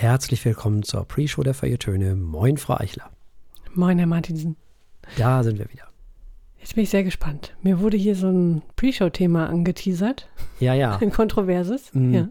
[0.00, 2.16] Herzlich willkommen zur Pre-Show der Feiertöne.
[2.16, 3.10] Moin, Frau Eichler.
[3.74, 4.56] Moin, Herr Martinsen.
[5.18, 5.88] Da sind wir wieder.
[6.58, 7.54] Jetzt bin ich sehr gespannt.
[7.60, 10.26] Mir wurde hier so ein Pre-Show-Thema angeteasert.
[10.58, 10.96] Ja, ja.
[11.02, 11.92] Ein kontroverses.
[11.92, 12.14] Mhm.
[12.14, 12.28] Ja.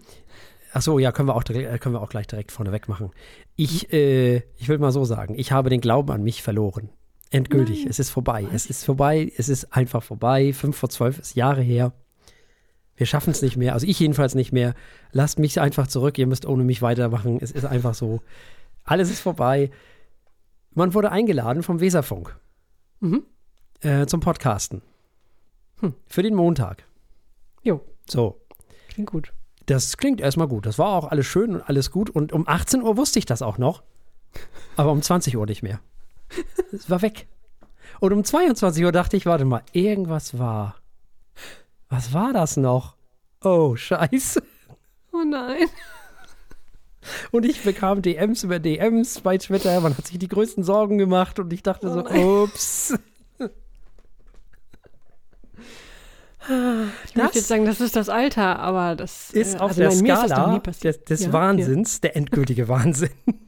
[0.74, 3.12] Ach so, ja, können wir auch, äh, können wir auch gleich direkt vorneweg machen.
[3.56, 6.90] Ich, äh, ich will mal so sagen, ich habe den Glauben an mich verloren.
[7.30, 7.82] Endgültig.
[7.82, 7.90] Nein.
[7.92, 8.48] Es ist vorbei.
[8.52, 9.32] Es ist vorbei.
[9.38, 10.54] Es ist einfach vorbei.
[10.54, 11.94] Fünf vor zwölf ist Jahre her.
[13.00, 13.74] Wir schaffen es nicht mehr.
[13.74, 14.74] Also ich jedenfalls nicht mehr.
[15.14, 16.18] Lasst mich einfach zurück.
[16.18, 17.38] Ihr müsst ohne mich weitermachen.
[17.42, 18.22] Es ist einfach so.
[18.84, 19.72] Alles ist vorbei.
[20.74, 22.38] Man wurde eingeladen vom Weserfunk
[23.00, 23.24] Mhm.
[23.80, 24.82] äh, zum Podcasten.
[25.80, 25.94] Hm.
[26.08, 26.84] Für den Montag.
[27.64, 28.42] Jo, So.
[28.90, 29.32] klingt gut.
[29.66, 30.66] Das klingt erstmal gut.
[30.66, 32.10] Das war auch alles schön und alles gut.
[32.10, 33.82] Und um 18 Uhr wusste ich das auch noch.
[34.76, 35.80] Aber um 20 Uhr nicht mehr.
[36.74, 37.28] Es war weg.
[38.02, 40.76] Und um 22 Uhr dachte ich, warte mal, irgendwas war.
[41.90, 42.96] Was war das noch?
[43.44, 44.42] Oh, scheiße.
[45.12, 45.66] Oh nein.
[47.32, 49.80] Und ich bekam DMs über DMs bei Twitter.
[49.82, 52.24] Man hat sich die größten Sorgen gemacht und ich dachte Oh so, nein.
[52.24, 52.94] ups.
[57.06, 59.90] Ich möchte jetzt sagen, das ist das Alter, aber das ist äh, auf also der
[59.94, 60.96] nein, das Skala nie passiert.
[61.10, 63.12] des, des Ja, Wahnsinns der endgültige Wahnsinn.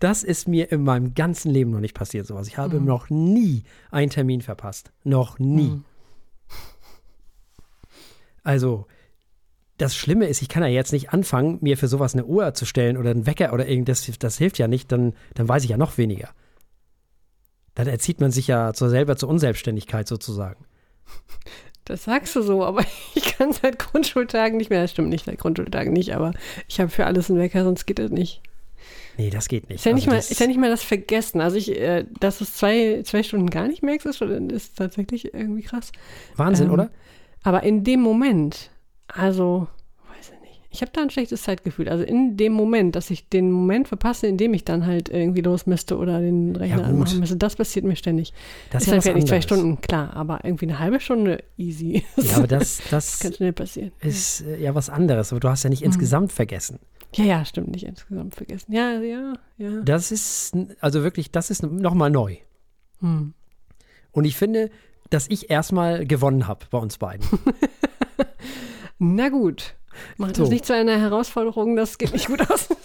[0.00, 2.48] Das ist mir in meinem ganzen Leben noch nicht passiert, sowas.
[2.48, 2.86] Ich habe Mhm.
[2.86, 4.90] noch nie einen Termin verpasst.
[5.04, 5.68] Noch nie.
[5.68, 5.84] Mhm.
[8.42, 8.86] Also,
[9.78, 12.66] das Schlimme ist, ich kann ja jetzt nicht anfangen, mir für sowas eine Uhr zu
[12.66, 14.10] stellen oder einen Wecker oder irgendwas.
[14.18, 16.30] Das hilft ja nicht, dann, dann weiß ich ja noch weniger.
[17.74, 20.64] Dann erzieht man sich ja zur selber zur Unselbstständigkeit sozusagen.
[21.84, 22.84] Das sagst du so, aber
[23.14, 24.82] ich kann seit Grundschultagen nicht mehr.
[24.82, 26.32] Das stimmt nicht, seit Grundschultagen nicht, aber
[26.68, 28.40] ich habe für alles einen Wecker, sonst geht das nicht.
[29.18, 29.76] Nee, das geht nicht.
[29.80, 31.40] Ist ja nicht, Also mal, das- ist ja nicht mal das Vergessen.
[31.40, 35.34] Also ich, äh, dass du es zwei, zwei Stunden gar nicht merkst, ist, ist tatsächlich
[35.34, 35.92] irgendwie krass.
[36.36, 36.90] Wahnsinn, ähm, oder?
[37.42, 38.70] Aber in dem Moment,
[39.08, 39.66] also,
[40.16, 40.60] weiß ich nicht.
[40.70, 41.88] Ich habe da ein schlechtes Zeitgefühl.
[41.88, 45.40] Also in dem Moment, dass ich den Moment verpasse, in dem ich dann halt irgendwie
[45.42, 46.84] los müsste oder den Rechner gut.
[46.86, 48.32] anmachen müsste, das passiert mir ständig.
[48.70, 49.40] Das ist ja dann vielleicht nicht zwei.
[49.42, 52.04] Stunden, klar, aber irgendwie eine halbe Stunde easy.
[52.16, 53.92] Ja, aber das, Das das kann schnell passieren.
[54.00, 55.32] ist äh, ja was anderes.
[55.32, 55.86] Aber du hast ja nicht Mhm.
[55.86, 56.78] insgesamt vergessen.
[57.14, 58.72] Ja, ja, stimmt, nicht insgesamt vergessen.
[58.72, 59.80] Ja, ja, ja.
[59.82, 62.36] Das ist, also wirklich, das ist nochmal neu.
[63.00, 63.34] Hm.
[64.12, 64.70] Und ich finde,
[65.12, 67.26] dass ich erstmal gewonnen habe bei uns beiden.
[68.98, 69.74] Na gut.
[70.16, 70.42] Macht So.
[70.42, 72.68] das nicht zu einer Herausforderung, das geht nicht gut aus.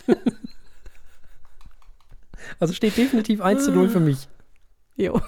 [2.59, 4.27] Also steht definitiv 1 zu 0 für mich.
[4.95, 5.21] Jo.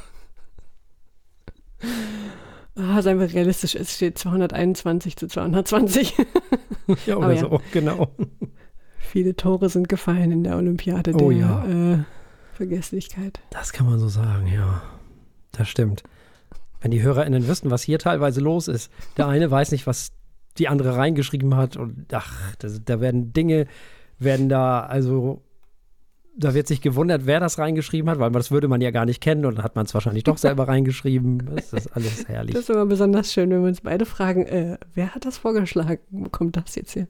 [2.76, 6.16] Ah, seien wir realistisch, es steht 221 zu 220.
[7.06, 7.42] Ja, oder ja.
[7.42, 8.16] so, genau.
[8.98, 11.66] Viele Tore sind gefallen in der Olympiade Oh der ja.
[11.66, 12.00] äh,
[12.54, 13.42] Vergesslichkeit.
[13.52, 14.82] Das kann man so sagen, ja.
[15.52, 16.04] Das stimmt.
[16.82, 18.92] Wenn die HörerInnen wüssten, was hier teilweise los ist.
[19.18, 20.12] Der eine weiß nicht, was
[20.58, 21.78] die andere reingeschrieben hat.
[21.78, 23.68] Und ach, das, da werden Dinge,
[24.18, 25.42] werden da, also,
[26.38, 29.20] da wird sich gewundert, wer das reingeschrieben hat, weil das würde man ja gar nicht
[29.22, 31.50] kennen und dann hat man es wahrscheinlich doch selber reingeschrieben.
[31.56, 32.54] Das ist alles herrlich.
[32.54, 36.00] Das ist immer besonders schön, wenn wir uns beide fragen, äh, wer hat das vorgeschlagen?
[36.12, 37.08] Wo kommt das jetzt her?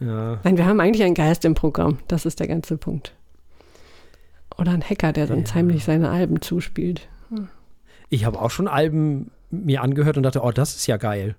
[0.00, 0.40] Ja.
[0.44, 1.98] Nein, wir haben eigentlich einen Geist im Programm.
[2.08, 3.14] Das ist der ganze Punkt.
[4.58, 5.54] Oder ein Hacker, der sonst Ja.
[5.56, 7.08] heimlich seine Alben zuspielt.
[8.14, 11.34] Ich habe auch schon Alben mir angehört und dachte, oh, das ist ja geil.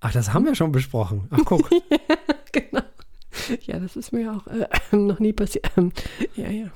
[0.00, 1.26] Ach, das haben wir schon besprochen.
[1.30, 1.68] Ach, guck.
[2.52, 2.82] genau.
[3.62, 5.70] Ja, das ist mir auch äh, noch nie passiert.
[5.76, 5.90] Ähm,
[6.36, 6.66] ja, ja.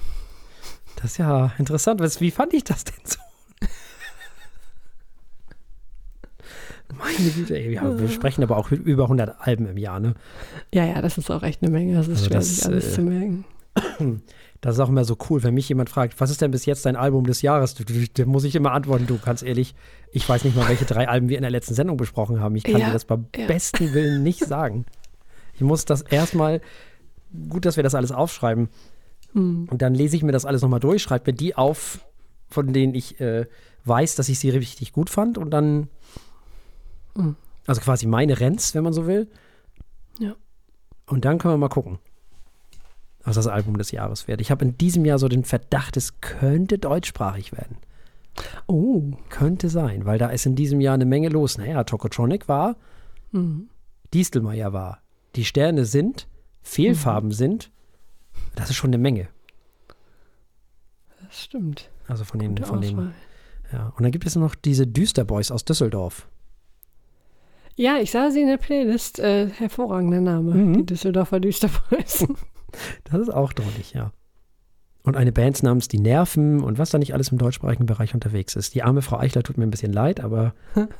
[0.96, 2.00] Das ist ja interessant.
[2.00, 3.18] Was- Wie fand ich das denn so?
[6.98, 10.14] Meine Güte, ey, wir, wir sprechen aber auch über 100 Alben im Jahr, ne?
[10.72, 11.94] Ja, ja, das ist auch echt eine Menge.
[11.94, 13.44] Das ist Also schwer, das, sich alles äh, zu merken.
[14.66, 16.84] Das ist auch immer so cool, wenn mich jemand fragt, was ist denn bis jetzt
[16.86, 17.76] dein Album des Jahres?
[18.14, 19.76] Da muss ich immer antworten, du, ganz ehrlich,
[20.10, 22.56] ich weiß nicht mal, welche drei Alben wir in der letzten Sendung besprochen haben.
[22.56, 23.46] Ich kann Ja, dir das bei ja.
[23.46, 24.84] besten Willen nicht sagen.
[25.54, 26.60] Ich muss das erstmal,
[27.48, 28.68] gut, dass wir das alles aufschreiben.
[29.34, 29.68] Hm.
[29.70, 32.00] Und dann lese ich mir das alles nochmal durch, schreibe mir die auf,
[32.48, 33.46] von denen ich äh,
[33.84, 35.38] weiß, dass ich sie richtig gut fand.
[35.38, 35.88] Und dann,
[37.14, 37.36] Mhm.
[37.68, 39.28] also quasi meine Renns, wenn man so will.
[40.18, 40.34] Ja.
[41.06, 42.00] Und dann können wir mal gucken,
[43.26, 44.40] was das Album des Jahres wird.
[44.40, 47.76] Ich habe in diesem Jahr so den Verdacht, es könnte deutschsprachig werden.
[48.66, 49.12] Oh.
[49.30, 51.58] Könnte sein, weil da ist in diesem Jahr eine Menge los.
[51.58, 52.76] Naja, Tokotronic war,
[53.32, 53.68] Mhm.
[54.14, 55.00] Distelmeier war.
[55.34, 56.28] Die Sterne sind,
[56.62, 57.70] Fehlfarben sind.
[58.54, 59.28] Das ist schon eine Menge.
[61.22, 61.90] Das stimmt.
[62.06, 63.14] Also von den, Gute von den Auswahl.
[63.72, 66.28] Ja, und dann gibt es noch diese Düsterboys aus Düsseldorf.
[67.74, 69.18] Ja, ich sah sie in der Playlist.
[69.18, 70.54] Äh, hervorragender Name.
[70.54, 70.74] Mhm.
[70.74, 72.26] Die Düsseldorfer Düsterboys.
[73.04, 74.12] Das ist auch drollig, ja.
[75.02, 78.56] Und eine Band namens Die Nerven und was da nicht alles im deutschsprachigen Bereich unterwegs
[78.56, 78.74] ist.
[78.74, 80.52] Die arme Frau Eichler tut mir ein bisschen leid, aber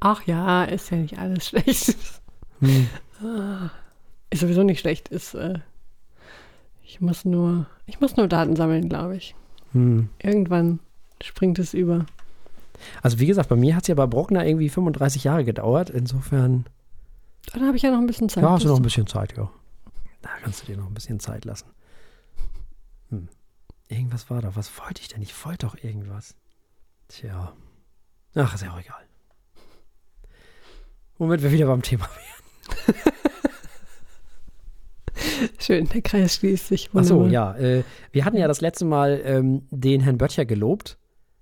[0.00, 1.96] Ach ja, ist ja nicht alles schlecht.
[2.60, 2.86] hm,
[4.30, 5.08] Ist sowieso nicht schlecht.
[5.08, 5.58] Ist, äh,
[6.84, 9.34] ich muss nur, ich muss nur Daten sammeln, glaube ich.
[9.72, 10.08] Hm.
[10.22, 10.80] Irgendwann
[11.22, 12.04] springt es über.
[13.02, 15.90] Also wie gesagt, bei mir hat es ja bei Brockner irgendwie 35 Jahre gedauert.
[15.90, 16.66] Insofern,
[17.52, 18.42] Dann habe ich ja noch ein bisschen Zeit.
[18.44, 19.50] ja, hast du noch ein bisschen Zeit, ja.
[20.24, 21.66] Da kannst du dir noch ein bisschen Zeit lassen.
[23.10, 23.28] Hm.
[23.88, 24.56] Irgendwas war da.
[24.56, 25.20] Was wollte ich denn?
[25.20, 26.34] Ich wollte doch irgendwas.
[27.08, 27.52] Tja.
[28.34, 29.02] Ach, ist ja auch egal.
[31.18, 32.08] Womit wir wieder beim Thema
[35.58, 36.88] Schön, der Kreis schließt sich.
[36.94, 37.60] Ach so, Wunderbar.
[37.60, 37.78] ja.
[37.78, 40.96] Äh, wir hatten ja das letzte Mal ähm, den Herrn Böttcher gelobt.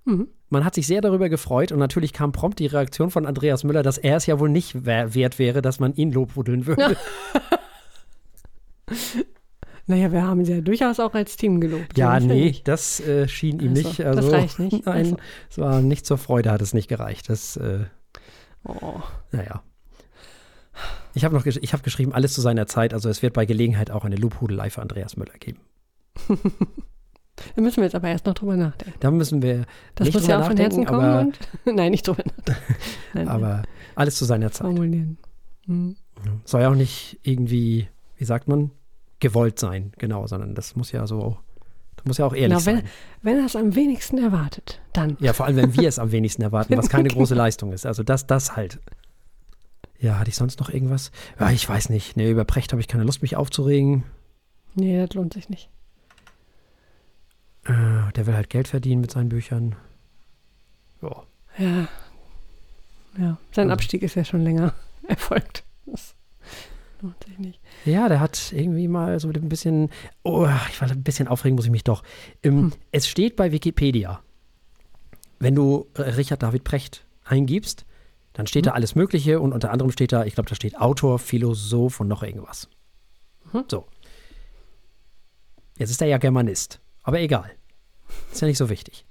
[0.05, 0.27] Mhm.
[0.49, 3.81] Man hat sich sehr darüber gefreut und natürlich kam prompt die Reaktion von Andreas Müller,
[3.81, 6.97] dass er es ja wohl nicht wer- wert wäre, dass man ihn lobhudeln würde.
[9.85, 11.97] Naja, wir haben sie ja durchaus auch als Team gelobt.
[11.97, 12.67] Ja, nee, nicht.
[12.69, 13.99] das äh, schien ihm Also, nicht.
[13.99, 14.71] das Also, reicht nicht.
[14.85, 15.17] Nein, Also.
[15.49, 17.29] es war nicht zur Freude, hat es nicht gereicht.
[17.29, 17.79] Das, äh,
[18.65, 19.01] Oh.
[19.33, 19.61] naja.
[21.13, 22.93] Ich habe noch gesch ich hab geschrieben, alles zu seiner Zeit.
[22.93, 25.59] Also es wird bei Gelegenheit auch eine Lobhudelei für Andreas Müller geben.
[27.55, 28.93] Da müssen wir jetzt aber erst noch drüber nachdenken.
[28.99, 29.65] Da müssen wir,
[29.95, 31.39] Das Nicht muss ja auch von Herzen kommen und.
[31.65, 32.61] Nein, nicht drüber nachdenken.
[33.15, 33.63] Nein, aber
[33.95, 34.67] alles zu seiner Zeit.
[34.67, 35.17] formulieren.
[35.65, 35.95] Mhm.
[36.45, 37.87] Soll ja auch nicht irgendwie,
[38.23, 38.71] wie sagt man,
[39.19, 41.37] gewollt sein, genau, sondern das muss ja so,
[41.97, 42.89] das muss ja auch ehrlich Genau, wenn- sein.
[43.21, 45.17] Wenn er es am wenigsten erwartet, dann.
[45.19, 47.85] Ja, vor allem, wenn wir es am wenigsten erwarten, was keine große Leistung ist.
[47.85, 48.79] Also das, das halt.
[49.99, 51.11] Ja, hatte ich sonst noch irgendwas?
[51.37, 52.15] Ja, ich weiß nicht.
[52.15, 54.03] Nee, über Precht habe ich keine Lust, mich aufzuregen.
[54.75, 55.69] Nee, das lohnt sich nicht.
[57.65, 59.75] Äh, der will halt Geld verdienen mit seinen Büchern.
[61.01, 61.23] Ja.
[61.57, 61.87] Ja.
[63.17, 63.73] Ja, sein Also.
[63.73, 64.73] Abstieg ist ja schon länger
[65.09, 65.63] erfolgt.
[65.85, 66.15] Das
[67.03, 67.59] lohnt sich nicht.
[67.85, 69.89] Ja, der hat irgendwie mal so ein bisschen,
[70.23, 72.03] oh, ich war ein bisschen aufregen, muss ich mich doch.
[72.41, 72.73] Ähm, Hm.
[72.91, 74.21] Es steht bei Wikipedia,
[75.39, 77.85] wenn du äh, Richard David Precht eingibst,
[78.33, 78.75] dann steht da Hm.
[78.77, 82.23] alles Mögliche und unter anderem steht da, ich glaube, da steht Autor, Philosoph und noch
[82.23, 82.67] irgendwas.
[83.51, 83.65] Mhm.
[83.69, 83.85] So.
[85.77, 87.51] Jetzt ist er ja Germanist, aber egal.
[88.31, 89.05] Ist ja nicht so wichtig.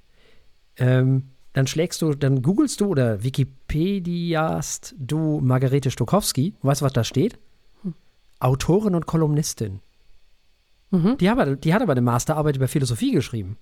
[0.77, 6.55] Ähm, dann schlägst du, dann googelst du oder Wikipediast du Margarete Stokowski.
[6.63, 7.39] Weißt du, was da steht?
[8.43, 9.81] Autorin und Kolumnistin.
[10.91, 11.17] Mhm.
[11.19, 13.57] Die, aber, die hat aber eine Masterarbeit über Philosophie geschrieben.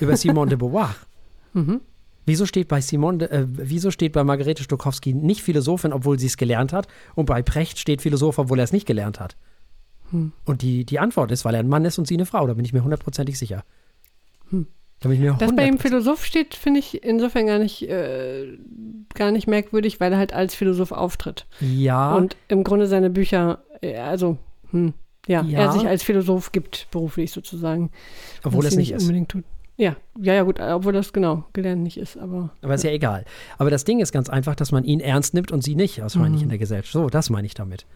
[0.00, 0.94] Über Simone de Beauvoir.
[1.52, 1.80] Mhm.
[2.26, 6.36] Wieso steht bei Simone, äh, wieso steht bei Margarete Stokowski nicht Philosophin, obwohl sie es
[6.36, 6.86] gelernt hat,
[7.16, 9.36] und bei Precht steht Philosoph, obwohl er es nicht gelernt hat?
[10.10, 10.30] Hm.
[10.44, 12.46] Und die, die Antwort ist, weil er ein Mann ist und sie eine Frau.
[12.46, 13.64] Da bin ich mir hundertprozentig sicher.
[14.50, 14.68] Hm.
[15.00, 17.82] Da bin ich mir Dass bei ihm 100% Philosoph steht, finde ich insofern gar nicht,
[17.88, 18.58] äh,
[19.14, 21.46] gar nicht merkwürdig, weil er halt als Philosoph auftritt.
[21.60, 24.38] Ja, Und im Grunde seine Bücher, also,
[24.70, 24.94] hm,
[25.26, 25.60] ja, Ja.
[25.60, 27.90] er sich als Philosoph gibt, beruflich sozusagen.
[28.44, 29.02] obwohl sie nicht ist.
[29.02, 29.44] unbedingt tut.
[29.76, 32.50] Ja, ja, ja, gut, äh, obwohl das genau gelernt nicht ist, aber.
[32.60, 33.24] Aber ist ja egal.
[33.56, 36.40] Aber das Ding ist ganz einfach, dass man ihn ernst nimmt und sie nicht, wahrscheinlich
[36.40, 36.44] Mhm.
[36.44, 36.92] in der Gesellschaft.
[36.92, 37.86] So, das meine ich damit.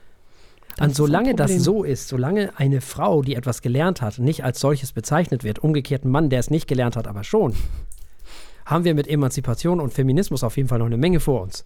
[0.76, 4.60] Das Und solange das so ist, solange eine Frau, die etwas gelernt hat, nicht als
[4.60, 7.54] solches bezeichnet wird, umgekehrt ein Mann, der es nicht gelernt hat, aber schon,
[8.66, 11.64] haben wir mit Emanzipation und Feminismus auf jeden Fall noch eine Menge vor uns.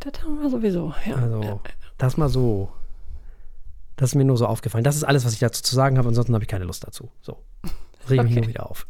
[0.00, 1.14] Das haben wir sowieso, ja.
[1.16, 1.60] Also,
[1.98, 2.70] das mal so.
[4.02, 4.82] Das ist mir nur so aufgefallen.
[4.82, 6.08] Das ist alles, was ich dazu zu sagen habe.
[6.08, 7.10] Ansonsten habe ich keine Lust dazu.
[7.20, 7.36] So.
[8.10, 8.40] Rege mich Okay.
[8.40, 8.88] nur wieder auf.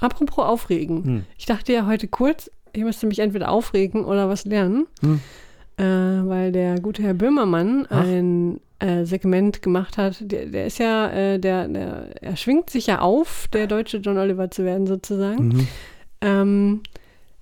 [0.00, 1.04] Apropos aufregen.
[1.04, 1.24] Hm.
[1.36, 5.20] Ich dachte ja heute kurz, ich müsste mich entweder aufregen oder was lernen, Hm.
[5.76, 8.02] äh, weil der gute Herr Böhmermann Ach.
[8.02, 10.16] ein äh, Segment gemacht hat.
[10.20, 14.16] Der, der ist ja, äh, der, der, er schwingt sich ja auf, der deutsche John
[14.16, 15.48] Oliver zu werden sozusagen.
[15.48, 15.68] Mhm.
[16.22, 16.80] Ähm,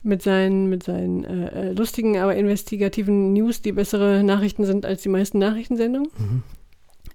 [0.03, 5.03] mit seinen, mit seinen äh, äh, lustigen, aber investigativen News, die bessere Nachrichten sind als
[5.03, 6.11] die meisten Nachrichtensendungen.
[6.19, 6.43] Mhm.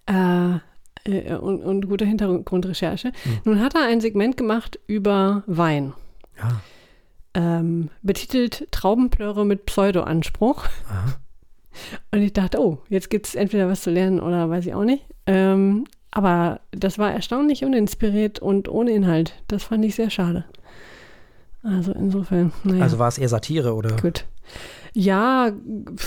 [0.07, 0.59] Äh,
[1.05, 3.09] äh, und, und gute Hintergrundrecherche.
[3.09, 3.39] Mhm.
[3.45, 5.93] Nun hat er ein Segment gemacht über Wein.
[6.37, 6.61] Ja.
[7.33, 10.65] Ähm, betitelt Traubenplörre mit Pseudo-Anspruch.
[12.11, 14.85] Und ich dachte, oh, jetzt gibt es entweder was zu lernen oder weiß ich auch
[14.85, 15.03] nicht.
[15.25, 19.33] Ähm, aber das war erstaunlich uninspiriert und ohne Inhalt.
[19.47, 20.45] Das fand ich sehr schade.
[21.65, 22.83] Also insofern, naja.
[22.83, 23.95] Also war es eher Satire oder?
[23.97, 24.25] Gut.
[24.93, 25.51] Ja,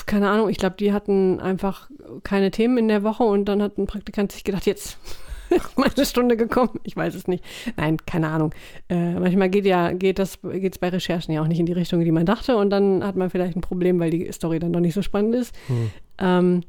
[0.07, 0.49] keine Ahnung.
[0.49, 1.91] Ich glaube, die hatten einfach
[2.23, 4.99] keine Themen in der Woche und dann hat ein Praktikant sich gedacht, jetzt
[5.51, 6.79] ist meine Stunde gekommen.
[6.85, 7.45] Ich weiß es nicht.
[7.77, 8.55] Nein, keine Ahnung.
[8.89, 12.05] Äh, manchmal geht ja, geht das, geht's bei Recherchen ja auch nicht in die Richtung,
[12.05, 14.81] die man dachte und dann hat man vielleicht ein Problem, weil die Story dann doch
[14.81, 15.55] nicht so spannend ist.
[15.67, 15.91] Hm.
[16.19, 16.61] Ähm,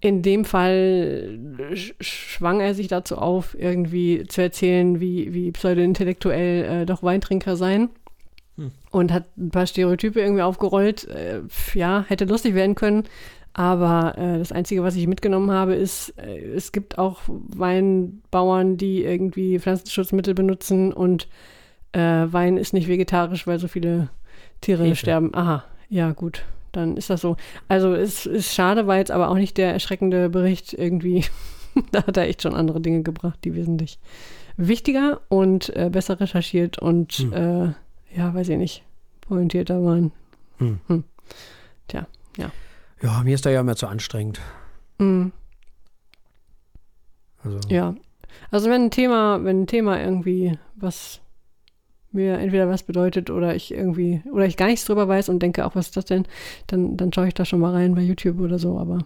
[0.00, 1.38] in dem Fall
[1.74, 7.56] sch schwang er sich dazu auf, irgendwie zu erzählen, wie, wie pseudo-intellektuell äh, doch Weintrinker
[7.56, 7.88] seien.
[8.56, 8.70] Hm.
[8.90, 11.08] Und hat ein paar Stereotype irgendwie aufgerollt.
[11.08, 11.40] Äh,
[11.74, 13.04] ja, hätte lustig werden können.
[13.52, 19.04] Aber äh, das Einzige, was ich mitgenommen habe, ist, äh, es gibt auch Weinbauern, die
[19.04, 21.28] irgendwie Pflanzenschutzmittel benutzen und
[21.92, 24.08] äh, Wein ist nicht vegetarisch, weil so viele
[24.60, 24.96] Tiere Hefe.
[24.96, 25.32] sterben.
[25.34, 26.44] Aha, ja, gut.
[26.72, 27.36] dann ist das so.
[27.68, 31.24] Also es ist schade, weil jetzt aber auch nicht der erschreckende Bericht irgendwie,
[31.92, 34.00] da hat er echt schon andere Dinge gebracht, die wesentlich
[34.56, 37.32] wichtiger und äh, besser recherchiert und hm.
[37.32, 37.72] äh,
[38.16, 38.84] ja, weiß ich nicht,
[39.22, 40.12] pointierter waren.
[40.58, 40.80] Hm.
[40.86, 41.04] Hm.
[41.88, 42.06] Tja,
[42.36, 42.50] ja.
[43.02, 44.40] Ja, mir ist da ja immer zu anstrengend.
[44.98, 45.32] Mhm.
[47.42, 47.60] Also.
[47.68, 47.94] Ja.
[48.50, 51.20] Also wenn ein Thema, wenn ein Thema irgendwie was
[52.14, 55.66] mir entweder was bedeutet oder ich irgendwie, oder ich gar nichts drüber weiß und denke,
[55.66, 56.26] auch was ist das denn,
[56.68, 58.98] dann, dann schaue ich da schon mal rein bei YouTube oder so, aber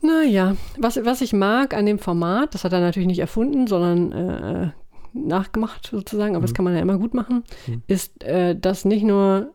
[0.00, 4.12] naja, was, was ich mag an dem Format, das hat er natürlich nicht erfunden, sondern
[4.12, 4.70] äh,
[5.16, 6.46] nachgemacht sozusagen, aber mhm.
[6.46, 7.82] das kann man ja immer gut machen, mhm.
[7.86, 9.52] ist, äh, dass nicht nur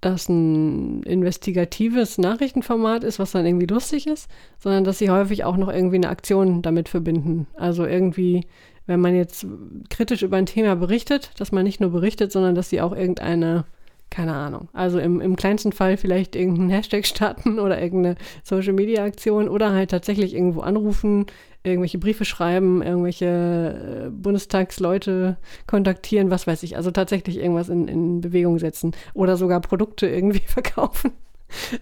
[0.00, 4.28] das ein investigatives Nachrichtenformat ist, was dann irgendwie lustig ist,
[4.58, 7.46] sondern dass sie häufig auch noch irgendwie eine Aktion damit verbinden.
[7.54, 8.46] Also irgendwie,
[8.86, 9.46] wenn man jetzt
[9.88, 13.64] kritisch über ein Thema berichtet, dass man nicht nur berichtet, sondern dass sie auch irgendeine
[14.10, 14.68] keine Ahnung.
[14.72, 20.34] Also im, im kleinsten Fall vielleicht irgendeinen Hashtag starten oder irgendeine Social-Media-Aktion oder halt tatsächlich
[20.34, 21.26] irgendwo anrufen,
[21.64, 26.76] irgendwelche Briefe schreiben, irgendwelche äh, Bundestagsleute kontaktieren, was weiß ich.
[26.76, 31.12] Also tatsächlich irgendwas in, in Bewegung setzen oder sogar Produkte irgendwie verkaufen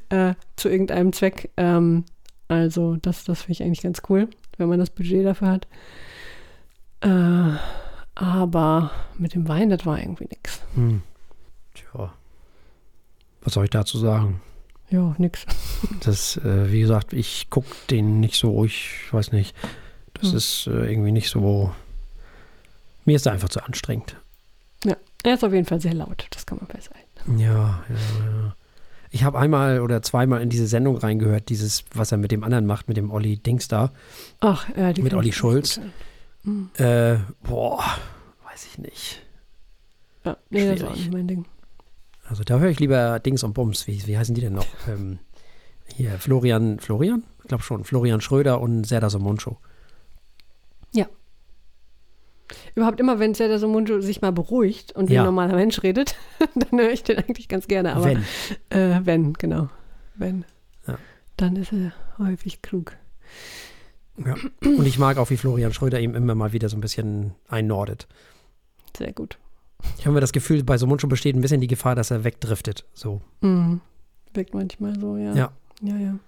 [0.09, 1.51] äh, zu irgendeinem Zweck.
[1.57, 2.05] Ähm,
[2.49, 5.67] also das, das finde ich eigentlich ganz cool, wenn man das Budget dafür hat.
[7.01, 7.57] Äh,
[8.15, 10.63] aber mit dem Wein, das war irgendwie nichts.
[10.75, 11.03] Hm.
[11.75, 12.13] Tja.
[13.43, 14.41] Was soll ich dazu sagen?
[14.93, 15.47] Ja, nix.
[16.05, 19.57] Das, äh, wie gesagt, ich gucke den nicht so, ich weiß nicht.
[20.13, 20.37] Das hm.
[20.37, 21.73] ist äh, irgendwie nicht so.
[23.07, 24.17] Mir ist er einfach zu anstrengend.
[24.85, 27.39] Ja, er ist auf jeden Fall sehr laut, das kann man festhalten.
[27.39, 28.57] Ja, ja, ja.
[29.11, 32.67] Ich habe einmal oder zweimal in diese Sendung reingehört, dieses, was er mit dem anderen
[32.67, 33.93] macht, mit dem Olli Dings da.
[34.41, 35.81] Ach, ja, die Mit Olli Schulz.
[36.43, 36.69] Mhm.
[36.77, 37.83] Äh, boah,
[38.45, 39.23] weiß ich nicht.
[40.25, 40.81] Ja, nee, Schwierig.
[40.81, 41.47] das ist auch nicht mein Ding.
[42.33, 43.87] Also da höre ich lieber Dings und Bums.
[43.87, 44.67] Wie, wie heißen die denn noch?
[44.89, 45.19] Ähm,
[45.95, 47.25] hier, Florian, Florian?
[47.43, 47.85] Ich glaube schon.
[47.85, 49.57] Florian Schröder und Serdar Somuncu.
[50.93, 51.07] Ja.
[52.75, 55.21] Überhaupt immer, wenn Serdar Somuncu sich mal beruhigt und wie ja.
[55.21, 56.17] ein normaler Mensch redet,
[56.55, 57.97] dann höre ich den eigentlich ganz gerne.
[57.97, 58.25] Aber, wenn.
[58.71, 59.69] Äh, wenn, genau.
[60.15, 60.47] Wenn.
[60.87, 60.97] Ja.
[61.37, 62.97] Dann ist er häufig klug.
[64.25, 64.37] Ja.
[64.65, 68.09] Und ich mag auch, wie Florian Schröder ihm immer mal wieder so ein bisschen einnordet.
[68.97, 69.37] Sehr gut.
[69.99, 72.25] Ich habe mir das Gefühl, bei so Mundschuh besteht ein bisschen die Gefahr, dass er
[72.25, 72.85] wegdriftet.
[72.95, 73.21] So.
[73.41, 73.81] Mhm.
[74.35, 75.35] Wirkt manchmal so, ja.
[75.35, 75.53] Ja.
[75.83, 76.19] Ja, ja.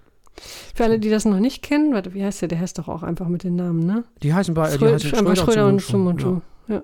[0.75, 2.49] Für alle, die das noch nicht kennen, warte, wie heißt der?
[2.49, 4.05] Der heißt doch auch einfach mit den Namen, ne?
[4.23, 6.41] Die heißen bei die heißen Schröder, Schröder und Sumunchu.
[6.67, 6.77] Ja.
[6.77, 6.83] ja.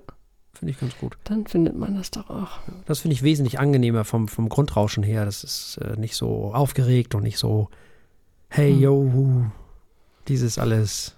[0.53, 1.17] Finde ich ganz gut.
[1.25, 2.59] Dann findet man das doch auch.
[2.87, 5.25] Das finde ich wesentlich angenehmer vom, vom Grundrauschen her.
[5.25, 7.71] Das ist äh, nicht so aufgeregt und nicht so,
[8.49, 8.81] hey, hm.
[8.81, 9.45] yo,
[10.29, 11.17] dieses alles.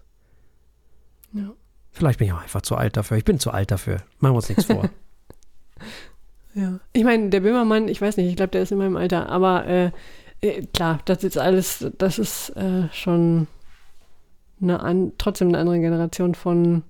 [1.32, 1.50] Ja.
[1.90, 3.16] Vielleicht bin ich auch einfach zu alt dafür.
[3.16, 3.96] Ich bin zu alt dafür.
[4.20, 4.88] Machen wir uns nichts vor.
[6.54, 6.80] Ja.
[6.92, 9.66] Ich meine, der Böhmermann, ich weiß nicht, ich glaube, der ist in meinem Alter, aber
[9.66, 9.90] äh,
[10.42, 13.46] äh, klar, das ist alles, das ist äh, schon
[14.60, 16.82] eine an, trotzdem eine andere Generation von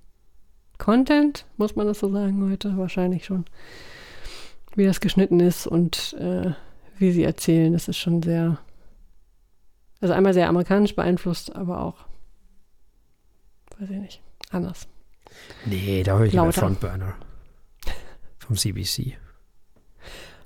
[0.77, 2.75] Content, muss man das so sagen heute?
[2.77, 3.45] Wahrscheinlich schon.
[4.75, 6.51] Wie das geschnitten ist und äh,
[6.97, 8.57] wie sie erzählen, das ist schon sehr,
[10.01, 12.05] also einmal sehr amerikanisch beeinflusst, aber auch,
[13.79, 14.87] weiß ich nicht, anders.
[15.65, 16.61] Nee, da höre ich Lauter.
[16.61, 17.15] Frontburner
[18.43, 19.17] vom CBC.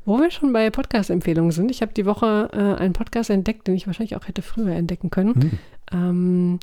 [0.06, 3.76] Wo wir schon bei Podcast-Empfehlungen sind, ich habe die Woche äh, einen Podcast entdeckt, den
[3.76, 5.34] ich wahrscheinlich auch hätte früher entdecken können.
[5.34, 5.60] Hm.
[5.92, 6.60] Ähm,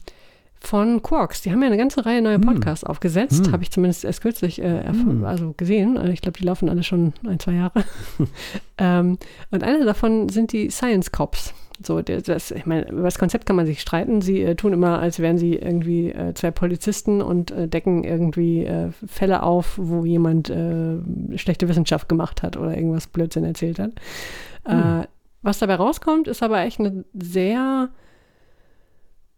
[0.66, 1.42] von Quarks.
[1.42, 2.42] Die haben ja eine ganze Reihe neuer hm.
[2.42, 2.90] Podcasts hm.
[2.90, 3.52] aufgesetzt, hm.
[3.52, 5.24] habe ich zumindest erst kürzlich äh, hm.
[5.24, 5.98] also gesehen.
[5.98, 7.84] Also ich glaube, die laufen alle schon ein, zwei Jahre.
[8.78, 9.18] ähm,
[9.50, 11.52] und einer davon sind die Science Cops.
[11.82, 14.20] So, das, ich meine, über das Konzept kann man sich streiten.
[14.20, 18.64] Sie äh, tun immer, als wären sie irgendwie äh, zwei Polizisten und äh, decken irgendwie
[18.64, 20.96] äh, Fälle auf, wo jemand äh,
[21.36, 23.92] schlechte Wissenschaft gemacht hat oder irgendwas Blödsinn erzählt hat.
[24.66, 25.04] Hm.
[25.42, 27.90] was dabei rauskommt, ist aber echt eine sehr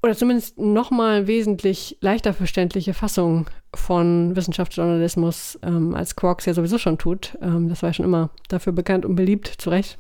[0.05, 6.97] oder zumindest nochmal wesentlich leichter verständliche Fassung von Wissenschaftsjournalismus, ähm, als Quarks ja sowieso schon
[6.97, 7.37] tut.
[7.43, 9.99] Ähm, das war ja schon immer dafür bekannt und beliebt, zu Recht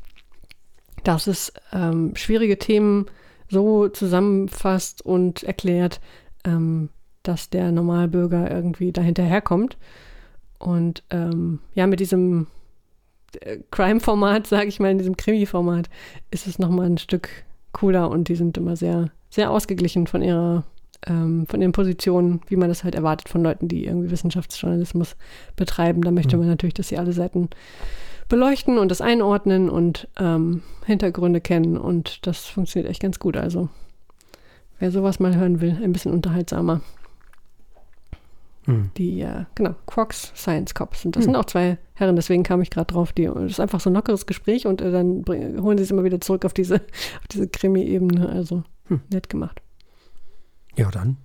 [1.07, 3.07] dass es ähm, schwierige Themen
[3.49, 6.01] so zusammenfasst und erklärt,
[6.45, 6.89] ähm,
[7.23, 9.77] dass der Normalbürger irgendwie dahinterherkommt.
[10.59, 12.49] Und ähm, ja, mit diesem
[13.41, 15.89] äh, Crime-Format, sage ich mal, in diesem Krimi-Format,
[16.31, 17.29] ist es nochmal ein Stück
[17.73, 20.65] cooler und die sind immer sehr, sehr ausgeglichen von ihrer
[21.07, 25.15] ähm, von ihren Positionen, wie man das halt erwartet von Leuten, die irgendwie Wissenschaftsjournalismus
[25.55, 26.03] betreiben.
[26.03, 26.43] Da möchte mhm.
[26.43, 27.51] man natürlich, dass sie alle Seiten
[28.28, 33.37] beleuchten und das einordnen und ähm, Hintergründe kennen und das funktioniert echt ganz gut.
[33.37, 33.68] Also
[34.78, 36.80] wer sowas mal hören will, ein bisschen unterhaltsamer.
[38.64, 38.90] Hm.
[38.97, 41.04] Die, äh, genau, Quarks Science Cops.
[41.04, 41.33] Und das Hm.
[41.33, 43.12] sind auch zwei Herren, deswegen kam ich gerade drauf.
[43.12, 45.90] Die, das ist einfach so ein lockeres Gespräch und äh, dann bring, holen sie es
[45.92, 46.75] immer wieder zurück auf diese,
[47.21, 48.28] auf diese Krimi-Ebene.
[48.28, 49.00] Also Hm.
[49.11, 49.61] nett gemacht.
[50.76, 51.16] Ja, dann.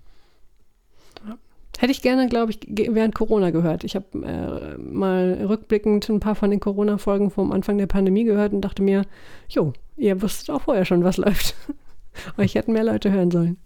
[1.81, 3.83] Hätte ich gerne, glaube ich, während Corona gehört.
[3.83, 8.53] Ich habe äh, mal rückblickend ein paar von den Corona-Folgen vom Anfang der Pandemie gehört
[8.53, 9.01] und dachte mir,
[9.49, 11.55] jo, ihr wusstet auch vorher schon, was läuft.
[12.37, 13.57] Euch hätten mehr Leute hören sollen.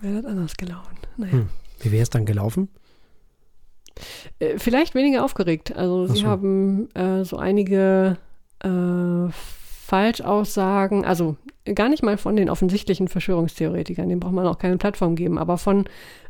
[0.00, 0.96] Wäre das anders gelaufen.
[1.16, 1.32] Naja.
[1.32, 1.48] Hm.
[1.80, 2.68] Wie wäre es dann gelaufen?
[4.38, 5.74] Äh, vielleicht weniger aufgeregt.
[5.74, 6.28] Also Ach sie so.
[6.28, 8.18] haben äh, so einige
[8.60, 11.36] äh, Falschaussagen, also
[11.74, 15.58] gar nicht mal von den offensichtlichen Verschwörungstheoretikern, denen braucht man auch keine Plattform geben, aber
[15.58, 15.84] von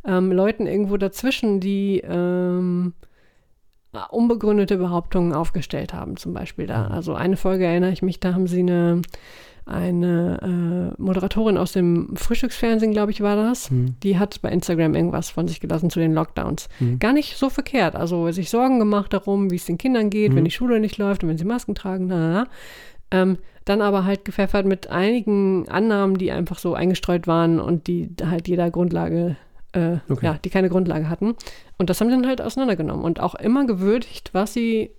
[0.07, 2.93] ähm, Leuten irgendwo dazwischen, die ähm,
[4.11, 6.89] unbegründete Behauptungen aufgestellt haben, zum Beispiel da.
[6.89, 6.93] Mhm.
[6.95, 9.03] Also eine Folge erinnere ich mich, da haben sie eine,
[9.67, 13.71] eine äh, Moderatorin aus dem Frühstücksfernsehen, glaube ich, war das.
[13.71, 13.95] Hm.
[14.03, 16.69] Die hat bei Instagram irgendwas von sich gelassen zu den Lockdowns.
[16.79, 16.99] Hm.
[16.99, 17.95] Gar nicht so verkehrt.
[17.95, 20.37] Also sich Sorgen gemacht darum, wie es den Kindern geht, Mhm.
[20.37, 22.47] wenn die Schule nicht läuft und wenn sie Masken tragen, na, na.
[23.13, 28.11] Ähm, dann aber halt gepfeffert mit einigen Annahmen, die einfach so eingestreut waren und die
[28.25, 29.37] halt jeder Grundlage,
[29.73, 30.27] äh, Okay.
[30.27, 31.37] ja, die keine Grundlage hatten.
[31.79, 34.91] Und das haben sie dann halt auseinandergenommen und auch immer gewürdigt, was sie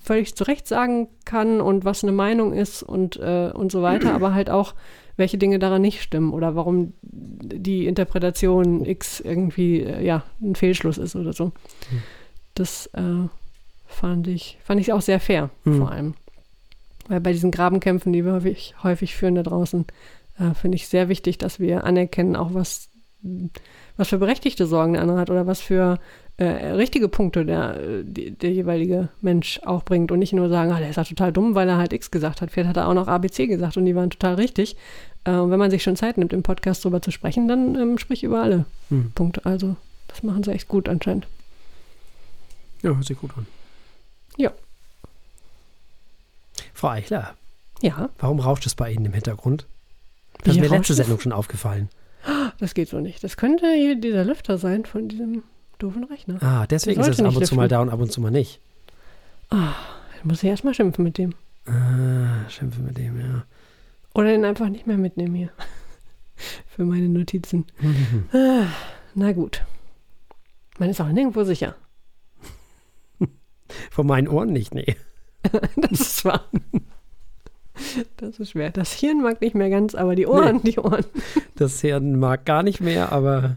[0.00, 4.12] völlig zu Recht sagen kann und was eine Meinung ist und, äh, und so weiter,
[4.14, 4.74] aber halt auch,
[5.16, 10.98] welche Dinge daran nicht stimmen oder warum die Interpretation X irgendwie, äh, ja, ein Fehlschluss
[10.98, 11.52] ist oder so.
[12.54, 13.28] Das äh,
[13.86, 15.78] fand ich, fand ich auch sehr fair, Mhm.
[15.78, 16.14] vor allem.
[17.08, 19.86] Weil bei diesen Grabenkämpfen, die wir häufig, häufig führen da draußen,
[20.38, 22.88] äh, finde ich sehr wichtig, dass wir anerkennen, auch was,
[23.96, 25.98] was für berechtigte Sorgen der andere hat oder was für
[26.38, 30.78] äh, richtige Punkte der, die, der jeweilige Mensch auch bringt und nicht nur sagen, ah,
[30.78, 32.50] der ist ja total dumm, weil er halt X gesagt hat.
[32.50, 34.76] Vielleicht hat er auch noch ABC gesagt und die waren total richtig.
[35.24, 37.98] Äh, und wenn man sich schon Zeit nimmt, im Podcast drüber zu sprechen, dann ähm,
[37.98, 39.12] sprich über alle Hm.
[39.14, 39.46] Punkte.
[39.46, 39.76] Also
[40.08, 41.26] das machen sie echt gut anscheinend.
[42.82, 43.46] Ja, hört sich gut an.
[44.36, 44.52] Ja.
[46.76, 47.34] Frau Eichler,
[47.80, 49.66] Ja, warum rauscht es bei Ihnen im Hintergrund?
[50.44, 50.98] Das Wie ist mir letzte es?
[50.98, 51.88] Sendung schon aufgefallen.
[52.58, 53.24] das geht so nicht.
[53.24, 55.42] Das könnte hier dieser Lüfter sein von diesem
[55.78, 56.42] doofen Rechner.
[56.42, 57.76] Ah, deswegen ist es ab und nicht zu mal lüften.
[57.76, 58.60] da und ab und zu mal nicht.
[59.48, 59.72] Dann
[60.24, 61.34] muss ich erstmal schimpfen mit dem.
[61.66, 63.44] Ah, schimpfe mit dem, ja.
[64.14, 65.50] Oder ihn einfach nicht mehr mitnehmen hier.
[66.66, 67.64] Für meine Notizen.
[67.80, 68.28] Mhm.
[68.38, 68.66] Ah,
[69.14, 69.64] Na gut.
[70.78, 71.74] Man ist auch nirgendwo sicher.
[73.90, 74.94] Von meinen Ohren nicht, nee.
[75.76, 76.44] Das ist wahr.
[78.16, 78.70] Das ist schwer.
[78.70, 81.04] Das Hirn mag nicht mehr ganz, aber die Ohren, die Ohren.
[81.56, 83.56] Das Hirn mag gar nicht mehr, aber.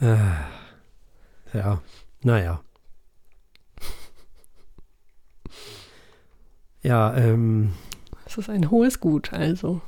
[0.00, 0.16] Äh,
[1.52, 1.80] ja,
[2.22, 2.60] naja.
[6.82, 7.72] Ja, ähm,
[8.24, 9.32] Das ist ein hohes Gut.
[9.32, 9.80] Also,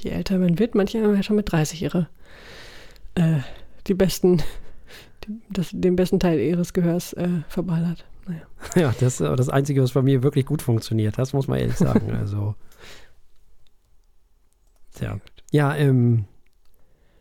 [0.00, 2.08] je älter man wird, manche haben ja schon mit 30 ihre,
[3.14, 3.38] äh,
[3.86, 4.42] die besten,
[5.24, 8.04] die, das, den besten Teil ihres Gehörs äh, verballert.
[8.26, 8.42] Naja.
[8.76, 11.18] ja, das ist das Einzige, was bei mir wirklich gut funktioniert.
[11.18, 12.10] Das muss man ehrlich sagen.
[12.18, 12.54] Also.
[14.94, 15.18] Tja.
[15.50, 16.26] Ja, ähm,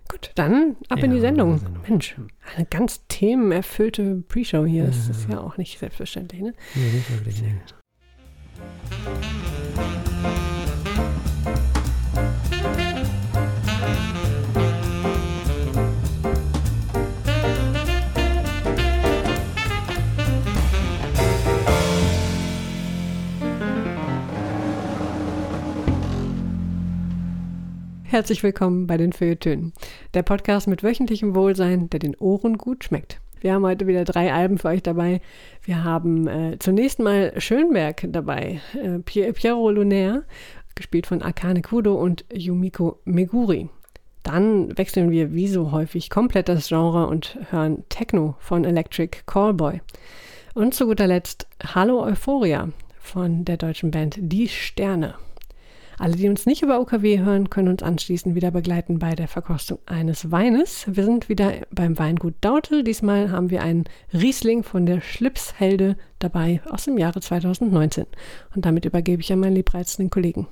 [0.09, 1.51] Gut, dann ab in Ja, die Sendung.
[1.53, 1.83] in die Sendung.
[1.87, 2.15] Mensch,
[2.55, 4.85] eine ganz themenerfüllte Pre-Show hier.
[4.87, 5.11] Das Ja.
[5.11, 6.53] ist ja auch nicht selbstverständlich, ne?
[6.75, 7.55] nee, nicht wirklich, nee.
[28.11, 29.71] Herzlich willkommen bei den Feuilletönen,
[30.13, 33.21] der Podcast mit wöchentlichem Wohlsein, der den Ohren gut schmeckt.
[33.39, 35.21] Wir haben heute wieder drei Alben für euch dabei.
[35.63, 40.25] Wir haben äh, zunächst mal Schönberg dabei, äh, Pier Piero Lunaire,
[40.75, 43.69] gespielt von Akane Kudo und Yumiko Meguri.
[44.23, 49.79] Dann wechseln wir wie so häufig komplett das Genre und hören Techno von Electric Callboy.
[50.53, 52.67] Und zu guter Letzt Hallo Euphoria
[52.99, 55.15] von der deutschen Band Die Sterne.
[56.01, 59.77] Alle, die uns nicht über UKW hören, können uns anschließend wieder begleiten bei der Verkostung
[59.85, 60.85] eines Weines.
[60.87, 62.83] Wir sind wieder beim Weingut Dautel.
[62.83, 68.07] Diesmal haben wir einen Riesling von der Schlipshelde dabei aus dem Jahre 2019.
[68.55, 70.47] Und damit übergebe ich an meinen liebreizenden Kollegen.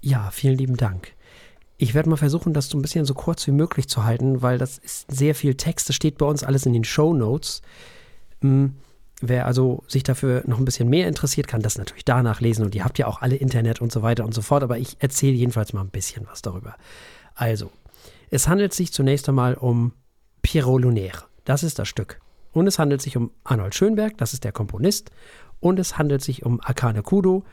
[0.00, 1.12] Ja, vielen lieben Dank.
[1.76, 4.58] Ich werde mal versuchen, das so ein bisschen so kurz wie möglich zu halten, weil
[4.58, 5.88] das ist sehr viel Text.
[5.88, 7.62] Das steht bei uns alles in den Show Notes.
[8.40, 8.74] Hm,
[9.20, 12.64] wer also sich dafür noch ein bisschen mehr interessiert, kann das natürlich danach lesen.
[12.64, 14.62] Und ihr habt ja auch alle Internet und so weiter und so fort.
[14.62, 16.76] Aber ich erzähle jedenfalls mal ein bisschen was darüber.
[17.34, 17.70] Also,
[18.30, 19.92] es handelt sich zunächst einmal um
[20.42, 21.24] Piero Lunaire.
[21.44, 22.20] Das ist das Stück.
[22.52, 25.10] Und es handelt sich um Arnold Schönberg, das ist der Komponist.
[25.60, 27.44] Und es handelt sich um Akane Kudo,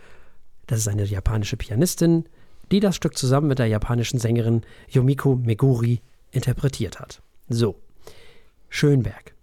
[0.65, 2.25] das ist eine japanische Pianistin,
[2.71, 6.01] die das Stück zusammen mit der japanischen Sängerin Yomiko Meguri
[6.31, 7.21] interpretiert hat.
[7.47, 7.75] So,
[8.69, 9.36] Schönberg.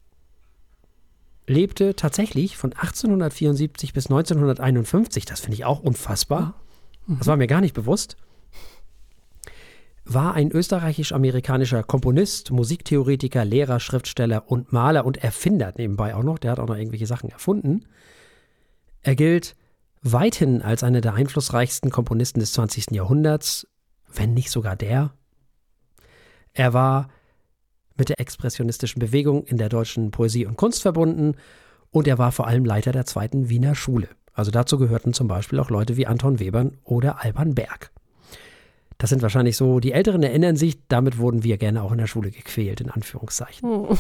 [1.46, 5.24] Lebte tatsächlich von 1874 bis 1951.
[5.24, 6.54] Das finde ich auch unfassbar.
[7.07, 8.16] Das war mir gar nicht bewusst.
[10.07, 16.38] War ein österreichisch-amerikanischer Komponist, Musiktheoretiker, Lehrer, Schriftsteller und Maler und Erfinder nebenbei auch noch.
[16.38, 17.87] Der hat auch noch irgendwelche Sachen erfunden.
[19.02, 19.57] Er gilt
[20.02, 22.90] weithin als einer der einflussreichsten Komponisten des 20.
[22.90, 23.66] Jahrhunderts,
[24.12, 25.14] wenn nicht sogar der.
[26.52, 27.09] Er war
[27.96, 31.35] mit der expressionistischen Bewegung in der deutschen Poesie und Kunst verbunden
[31.90, 34.09] und er war vor allem Leiter der zweiten Wiener Schule.
[34.33, 37.92] Also dazu gehörten zum Beispiel auch Leute wie Anton Webern oder Alban Berg.
[38.98, 42.07] Das sind wahrscheinlich so, die Älteren erinnern sich, damit wurden wir gerne auch in der
[42.07, 43.88] Schule gequält, in Anführungszeichen.
[43.88, 43.98] Hm.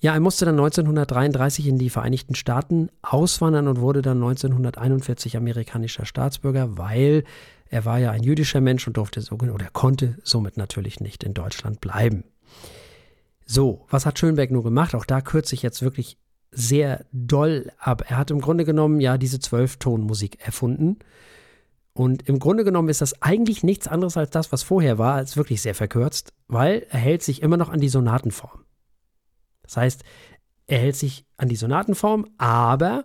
[0.00, 6.04] Ja, er musste dann 1933 in die Vereinigten Staaten auswandern und wurde dann 1941 amerikanischer
[6.04, 7.24] Staatsbürger, weil
[7.70, 11.34] er war ja ein jüdischer Mensch und durfte so oder konnte somit natürlich nicht in
[11.34, 12.24] Deutschland bleiben.
[13.44, 14.94] So, was hat Schönberg nur gemacht?
[14.94, 16.18] Auch da kürze ich jetzt wirklich
[16.50, 18.04] sehr doll ab.
[18.08, 20.98] Er hat im Grunde genommen ja diese Zwölftonmusik erfunden.
[21.92, 25.36] Und im Grunde genommen ist das eigentlich nichts anderes als das, was vorher war, als
[25.36, 28.64] wirklich sehr verkürzt, weil er hält sich immer noch an die Sonatenform.
[29.62, 30.04] Das heißt,
[30.66, 33.04] er hält sich an die Sonatenform, aber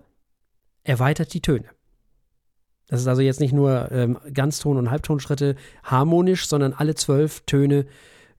[0.83, 1.69] erweitert die Töne.
[2.87, 7.85] Das ist also jetzt nicht nur ähm, Ganzton- und Halbtonschritte harmonisch, sondern alle zwölf Töne,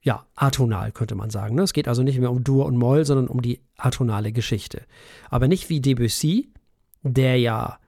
[0.03, 1.55] ja, atonal könnte man sagen.
[1.55, 1.63] Ne?
[1.63, 4.81] Es geht also nicht mehr um Dur und Moll, sondern um die atonale Geschichte.
[5.29, 6.49] Aber nicht wie Debussy,
[7.03, 7.79] der ja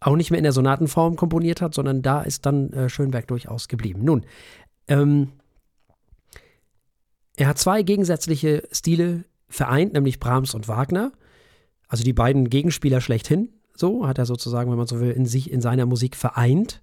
[0.00, 3.68] auch nicht mehr in der Sonatenform komponiert hat, sondern da ist dann äh, Schönberg durchaus
[3.68, 4.04] geblieben.
[4.04, 4.26] Nun,
[4.88, 5.32] ähm,
[7.36, 11.12] er hat zwei gegensätzliche Stile vereint, nämlich Brahms und Wagner.
[11.86, 13.50] Also die beiden Gegenspieler schlechthin.
[13.74, 16.82] So hat er sozusagen, wenn man so will, in sich, in seiner Musik vereint.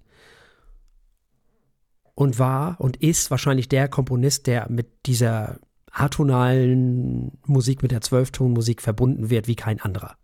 [2.14, 5.58] Und war und ist wahrscheinlich der Komponist, der mit dieser
[5.90, 10.16] atonalen Musik, mit der Zwölftonmusik verbunden wird wie kein anderer.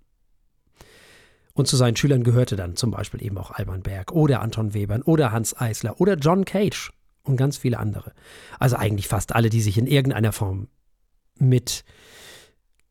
[1.52, 5.02] Und zu seinen Schülern gehörte dann zum Beispiel eben auch Alban Berg oder Anton Webern
[5.02, 8.12] oder Hans Eisler oder John Cage und ganz viele andere.
[8.58, 10.68] Also eigentlich fast alle, die sich in irgendeiner Form
[11.38, 11.84] mit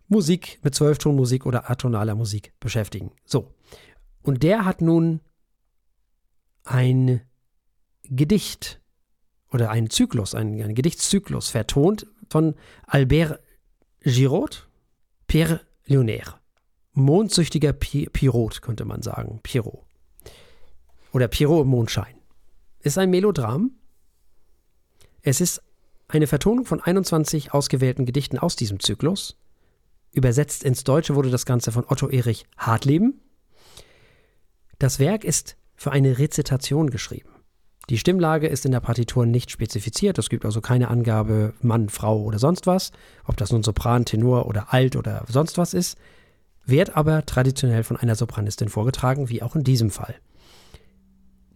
[0.08, 3.12] Musik, mit Zwölftonmusik oder atonaler Musik beschäftigen.
[3.26, 3.54] So.
[4.22, 5.22] Und der hat nun
[6.64, 7.22] ein
[8.04, 8.82] Gedicht
[9.52, 13.42] oder einen Zyklus, einen, einen Gedichtszyklus vertont von Albert
[14.04, 14.68] Giraud,
[15.28, 16.36] Pierre Lionaire.
[16.94, 19.40] Mondsüchtiger Pirot, könnte man sagen.
[19.44, 19.86] Pierrot.
[21.14, 22.16] Oder Pierrot im Mondschein.
[22.82, 23.72] Ist ein Melodram.
[25.22, 25.62] Es ist
[26.08, 29.38] eine Vertonung von 21 ausgewählten Gedichten aus diesem Zyklus.
[30.12, 33.22] Übersetzt ins Deutsche wurde das Ganze von Otto Erich Hartleben.
[34.80, 37.29] Das Werk ist für eine Rezitation geschrieben.
[37.89, 40.19] Die Stimmlage ist in der Partitur nicht spezifiziert.
[40.19, 42.91] Es gibt also keine Angabe Mann, Frau oder sonst was,
[43.25, 45.97] ob das nun Sopran, Tenor oder Alt oder sonst was ist,
[46.65, 50.13] wird aber traditionell von einer Sopranistin vorgetragen, wie auch in diesem Fall.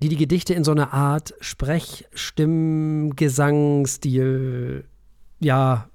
[0.01, 4.85] Die die Gedichte in so einer Art Sprech-, Stimm-, Gesangsstil,
[5.39, 5.87] ja,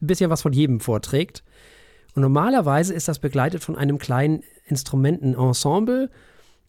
[0.00, 1.42] ein bisschen was von jedem vorträgt.
[2.14, 6.08] Und normalerweise ist das begleitet von einem kleinen Instrumentenensemble.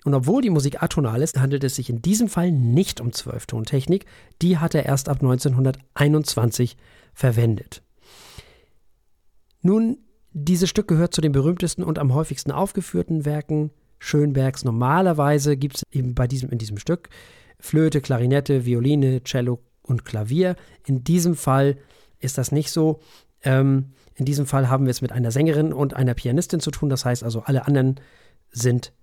[0.08, 4.06] Und obwohl die Musik atonal ist, handelt es sich in diesem Fall nicht um Zwölftontechnik.
[4.42, 6.78] Die hat er erst ab 1921
[7.14, 7.84] verwendet.
[9.62, 9.98] Nun,
[10.32, 14.64] dieses Stück gehört zu den berühmtesten und am häufigsten aufgeführten Werken Schönbergs.
[14.64, 17.10] Normalerweise gibt es eben bei diesem, in diesem Stück
[17.60, 20.56] Flöte, Klarinette, Violine, Cello und Klavier.
[20.86, 21.76] In diesem Fall
[22.20, 23.02] ist das nicht so.
[23.44, 26.88] Ähm, in diesem Fall haben wir es mit einer Sängerin und einer Pianistin zu tun.
[26.88, 28.00] Das heißt also, alle anderen
[28.52, 28.94] sind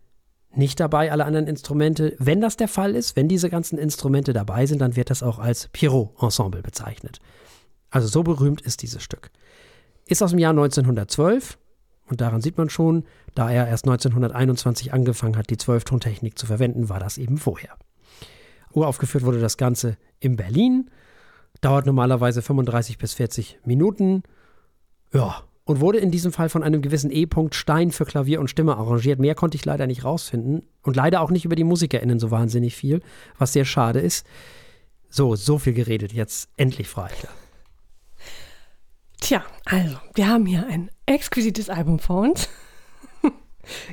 [0.56, 2.14] nicht dabei, alle anderen Instrumente.
[2.18, 5.38] Wenn das der Fall ist, wenn diese ganzen Instrumente dabei sind, dann wird das auch
[5.38, 7.20] als Pierrot-Ensemble bezeichnet.
[7.90, 9.30] Also so berühmt ist dieses Stück.
[10.06, 11.58] Ist aus dem Jahr 1912
[12.08, 16.88] und daran sieht man schon, da er erst 1921 angefangen hat, die Zwölftontechnik zu verwenden,
[16.88, 17.76] war das eben vorher.
[18.72, 20.90] Uraufgeführt wurde das Ganze in Berlin
[21.64, 24.22] Dauert normalerweise 35 bis 40 Minuten.
[25.14, 28.76] Ja, und wurde in diesem Fall von einem gewissen E-Punkt Stein für Klavier und Stimme
[28.76, 29.18] arrangiert.
[29.18, 30.62] Mehr konnte ich leider nicht rausfinden.
[30.82, 33.00] Und leider auch nicht über die MusikerInnen so wahnsinnig viel,
[33.38, 34.26] was sehr schade ist.
[35.08, 36.12] So, so viel geredet.
[36.12, 37.30] Jetzt endlich Freitag.
[39.20, 42.48] Tja, also, wir haben hier ein exquisites Album vor uns.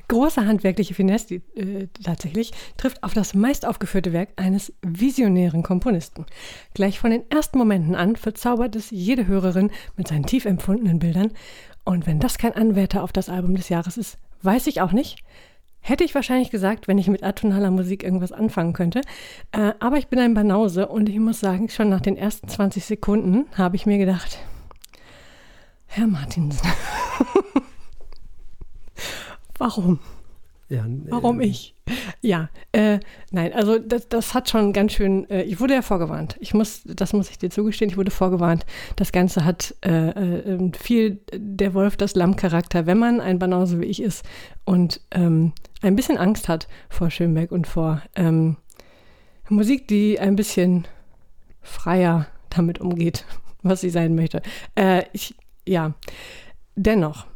[0.08, 6.26] Große handwerkliche Finesse äh, tatsächlich trifft auf das meist aufgeführte Werk eines visionären Komponisten.
[6.74, 11.32] Gleich von den ersten Momenten an verzaubert es jede Hörerin mit seinen tief empfundenen Bildern.
[11.84, 15.24] Und wenn das kein Anwärter auf das Album des Jahres ist, weiß ich auch nicht.
[15.84, 19.02] Hätte ich wahrscheinlich gesagt, wenn ich mit atonaler Musik irgendwas anfangen könnte.
[19.52, 22.86] Äh, aber ich bin ein Banause und ich muss sagen, schon nach den ersten 20
[22.86, 24.38] Sekunden habe ich mir gedacht,
[25.88, 26.70] Herr Martinsen.
[29.62, 30.00] Warum?
[30.70, 31.76] Ja, Warum äh, ich?
[32.22, 36.36] Ja, äh, nein, also das, das hat schon ganz schön, äh, ich wurde ja vorgewarnt.
[36.40, 38.66] Ich muss, das muss ich dir zugestehen, ich wurde vorgewarnt.
[38.96, 43.86] Das Ganze hat äh, äh, viel der Wolf das Lamm-Charakter, wenn man ein Banause wie
[43.86, 44.26] ich ist
[44.66, 48.58] und ähm, ein bisschen Angst hat vor Schönberg und vor ähm,
[49.48, 50.88] Musik, die ein bisschen
[51.62, 53.26] freier damit umgeht,
[53.62, 54.42] was sie sein möchte.
[54.74, 55.36] Äh, ich,
[55.68, 55.94] ja,
[56.76, 57.28] dennoch,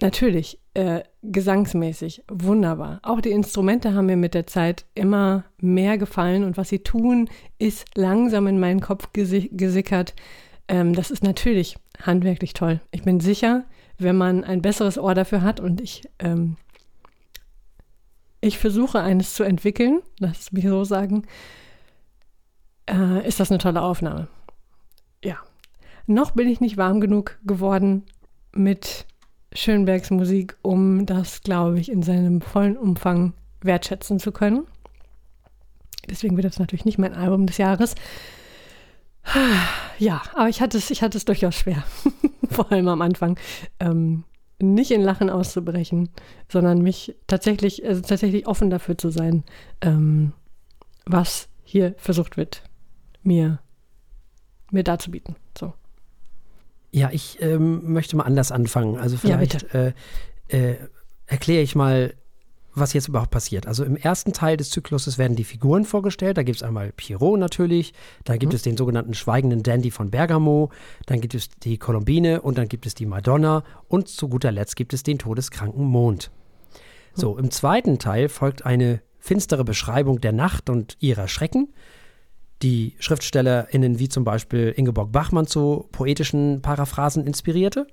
[0.00, 3.00] natürlich, äh, gesangsmäßig wunderbar.
[3.02, 7.28] Auch die Instrumente haben mir mit der Zeit immer mehr gefallen und was sie tun,
[7.58, 10.14] ist langsam in meinen Kopf gesi gesickert.
[10.68, 12.80] Ähm, das ist natürlich handwerklich toll.
[12.90, 13.64] Ich bin sicher,
[13.98, 16.56] wenn man ein besseres Ohr dafür hat und ich, ähm,
[18.40, 21.24] ich versuche eines zu entwickeln, lass mich so sagen,
[22.88, 24.28] äh, ist das eine tolle Aufnahme.
[25.22, 25.36] Ja.
[26.06, 28.04] Noch bin ich nicht warm genug geworden
[28.52, 29.06] mit
[29.54, 34.66] Schönbergs Musik, um das, glaube ich, in seinem vollen Umfang wertschätzen zu können.
[36.08, 37.94] Deswegen wird das natürlich nicht mein Album des Jahres.
[39.98, 41.84] Ja, aber ich hatte es, ich hatte es durchaus schwer,
[42.50, 43.38] vor allem am Anfang,
[43.78, 44.24] ähm,
[44.58, 46.10] nicht in Lachen auszubrechen,
[46.48, 49.44] sondern mich tatsächlich, also tatsächlich offen dafür zu sein,
[49.80, 50.32] ähm,
[51.06, 52.64] was hier versucht wird,
[53.22, 53.60] mir,
[54.70, 55.36] mir darzubieten.
[55.56, 55.72] So.
[56.92, 58.98] Ja, ich ähm, möchte mal anders anfangen.
[58.98, 59.94] Also vielleicht äh,
[60.48, 60.76] äh,
[61.26, 62.14] erkläre ich mal,
[62.74, 63.66] was jetzt überhaupt passiert.
[63.66, 66.36] Also im ersten Teil des Zykluses werden die Figuren vorgestellt.
[66.36, 67.92] Da gibt es einmal Pierrot natürlich,
[68.24, 68.56] dann gibt mhm.
[68.56, 70.70] es den sogenannten schweigenden Dandy von Bergamo,
[71.06, 74.76] dann gibt es die Colombine und dann gibt es die Madonna und zu guter Letzt
[74.76, 76.30] gibt es den todeskranken Mond.
[77.14, 81.68] So, im zweiten Teil folgt eine finstere Beschreibung der Nacht und ihrer Schrecken
[82.62, 87.86] die SchriftstellerInnen wie zum Beispiel Ingeborg Bachmann zu poetischen Paraphrasen inspirierte.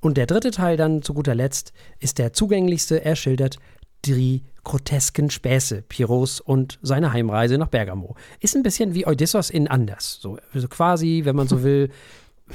[0.00, 3.04] Und der dritte Teil dann zu guter Letzt ist der zugänglichste.
[3.04, 3.58] Er schildert
[4.06, 8.16] die grotesken Späße Piros und seine Heimreise nach Bergamo.
[8.40, 10.18] Ist ein bisschen wie Odysseus in anders.
[10.20, 11.90] So also quasi, wenn man so will,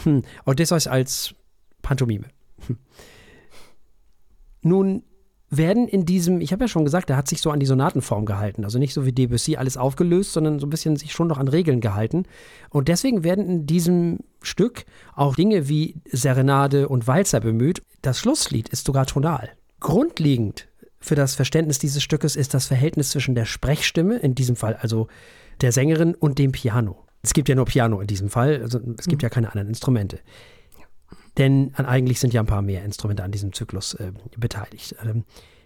[0.03, 1.35] hm, Odysseus als
[1.81, 2.25] Pantomime.
[2.67, 2.77] Hm.
[4.61, 5.03] Nun
[5.49, 8.25] werden in diesem, ich habe ja schon gesagt, er hat sich so an die Sonatenform
[8.25, 8.63] gehalten.
[8.63, 11.47] Also nicht so wie Debussy alles aufgelöst, sondern so ein bisschen sich schon noch an
[11.47, 12.23] Regeln gehalten.
[12.69, 17.81] Und deswegen werden in diesem Stück auch Dinge wie Serenade und Walzer bemüht.
[18.01, 19.49] Das Schlusslied ist sogar tonal.
[19.79, 20.67] Grundlegend
[20.99, 25.07] für das Verständnis dieses Stückes ist das Verhältnis zwischen der Sprechstimme, in diesem Fall also
[25.61, 27.05] der Sängerin, und dem Piano.
[27.21, 29.25] Es gibt ja nur Piano in diesem Fall, also es gibt mhm.
[29.25, 30.19] ja keine anderen Instrumente.
[31.37, 34.95] Denn eigentlich sind ja ein paar mehr Instrumente an diesem Zyklus äh, beteiligt.
[35.03, 35.25] Ähm,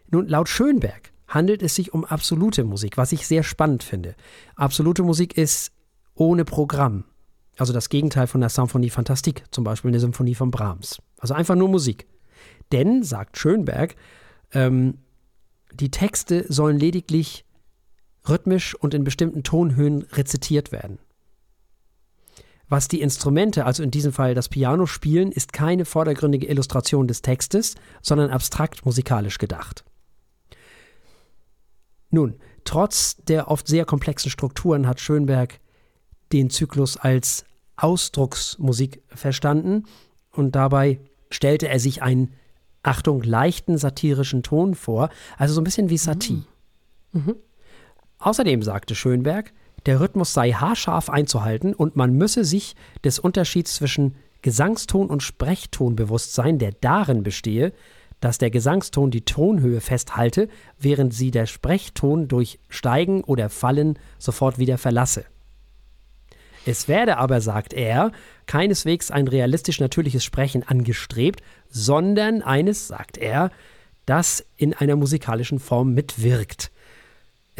[0.10, 4.16] nun, laut Schönberg handelt es sich um absolute Musik, was ich sehr spannend finde.
[4.56, 5.72] Absolute Musik ist
[6.16, 7.06] ohne Programm.
[7.58, 11.02] Also das Gegenteil von der Symphonie Fantastique, zum Beispiel eine Symphonie von Brahms.
[11.20, 12.08] Also einfach nur Musik.
[12.72, 13.96] Denn, sagt Schönberg,
[14.54, 15.00] ähm,
[15.74, 17.46] die Texte sollen lediglich
[18.28, 21.00] rhythmisch und in bestimmten Tonhöhen rezitiert werden.
[22.70, 27.24] Was die Instrumente, also in diesem Fall das Piano spielen, ist keine vordergründige Illustration des
[27.24, 29.84] Textes, sondern abstrakt musikalisch gedacht.
[32.12, 35.60] Nun, trotz der oft sehr komplexen Strukturen hat Schönberg
[36.32, 37.44] den Zyklus als
[37.76, 39.86] Ausdrucksmusik verstanden
[40.32, 41.00] und dabei
[41.32, 42.34] stellte er sich einen,
[42.82, 46.44] Achtung, leichten satirischen Ton vor, also so ein bisschen wie Satie.
[47.12, 47.24] Mhm.
[47.26, 47.36] Mhm.
[48.20, 49.54] Außerdem sagte Schönberg,
[49.86, 55.96] der Rhythmus sei haarscharf einzuhalten und man müsse sich des Unterschieds zwischen Gesangston und Sprechton
[55.96, 57.74] bewusst sein, der darin bestehe,
[58.20, 64.58] dass der Gesangston die Tonhöhe festhalte, während sie der Sprechton durch Steigen oder Fallen sofort
[64.58, 65.26] wieder verlasse.
[66.66, 68.12] Es werde aber, sagt er,
[68.46, 73.52] keineswegs ein realistisch natürliches Sprechen angestrebt, sondern eines, sagt er,
[74.06, 76.72] das in einer musikalischen Form mitwirkt.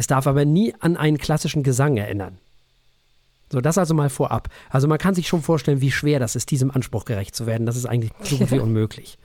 [0.00, 2.38] Es darf aber nie an einen klassischen Gesang erinnern.
[3.52, 4.48] So, das also mal vorab.
[4.70, 7.66] Also man kann sich schon vorstellen, wie schwer das ist, diesem Anspruch gerecht zu werden.
[7.66, 9.18] Das ist eigentlich so gut wie unmöglich.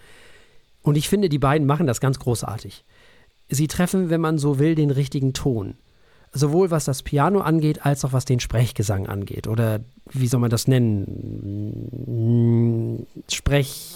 [0.82, 2.84] Und ich finde, die beiden machen das ganz großartig.
[3.48, 5.76] Sie treffen, wenn man so will, den richtigen Ton.
[6.34, 9.48] Sowohl was das Piano angeht, als auch was den Sprechgesang angeht.
[9.48, 9.80] Oder
[10.12, 10.98] wie soll man das nennen?
[13.32, 13.96] Sprech,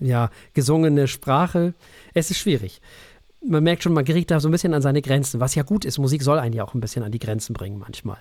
[0.00, 1.72] ja, gesungene Sprache.
[2.14, 2.80] Es ist schwierig
[3.46, 5.84] man merkt schon, man gerät da so ein bisschen an seine Grenzen, was ja gut
[5.84, 5.98] ist.
[5.98, 8.18] Musik soll einen ja auch ein bisschen an die Grenzen bringen manchmal.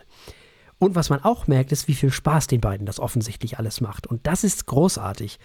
[0.77, 4.07] Und was man auch merkt, ist, wie viel Spaß den beiden das offensichtlich alles macht.
[4.07, 5.37] Und das ist großartig,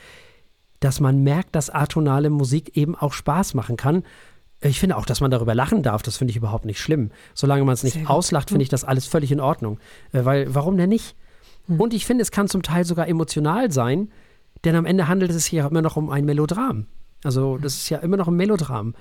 [0.78, 4.04] dass man merkt, dass atonale Musik eben auch Spaß machen kann.
[4.60, 7.10] Ich finde auch, dass man darüber lachen darf, das finde ich überhaupt nicht schlimm.
[7.34, 9.80] Solange man es nicht auslacht, finde ich das alles völlig in Ordnung.
[10.12, 11.16] Äh, weil, warum denn nicht?
[11.66, 11.80] Hm.
[11.80, 14.10] Und ich finde, es kann zum Teil sogar emotional sein,
[14.64, 16.86] Denn am Ende handelt es sich ja immer noch um ein Melodram.
[17.22, 18.94] Also das ist ja immer noch ein Melodram.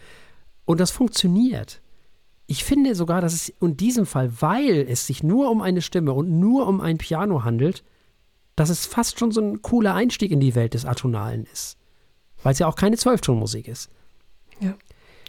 [0.65, 1.81] Und das funktioniert.
[2.45, 6.13] Ich finde sogar, dass es in diesem Fall, weil es sich nur um eine Stimme
[6.13, 7.83] und nur um ein Piano handelt,
[8.55, 11.77] dass es fast schon so ein cooler Einstieg in die Welt des Atonalen ist.
[12.43, 13.89] Weil es ja auch keine Zwölftonmusik ist.
[14.59, 14.75] Ja.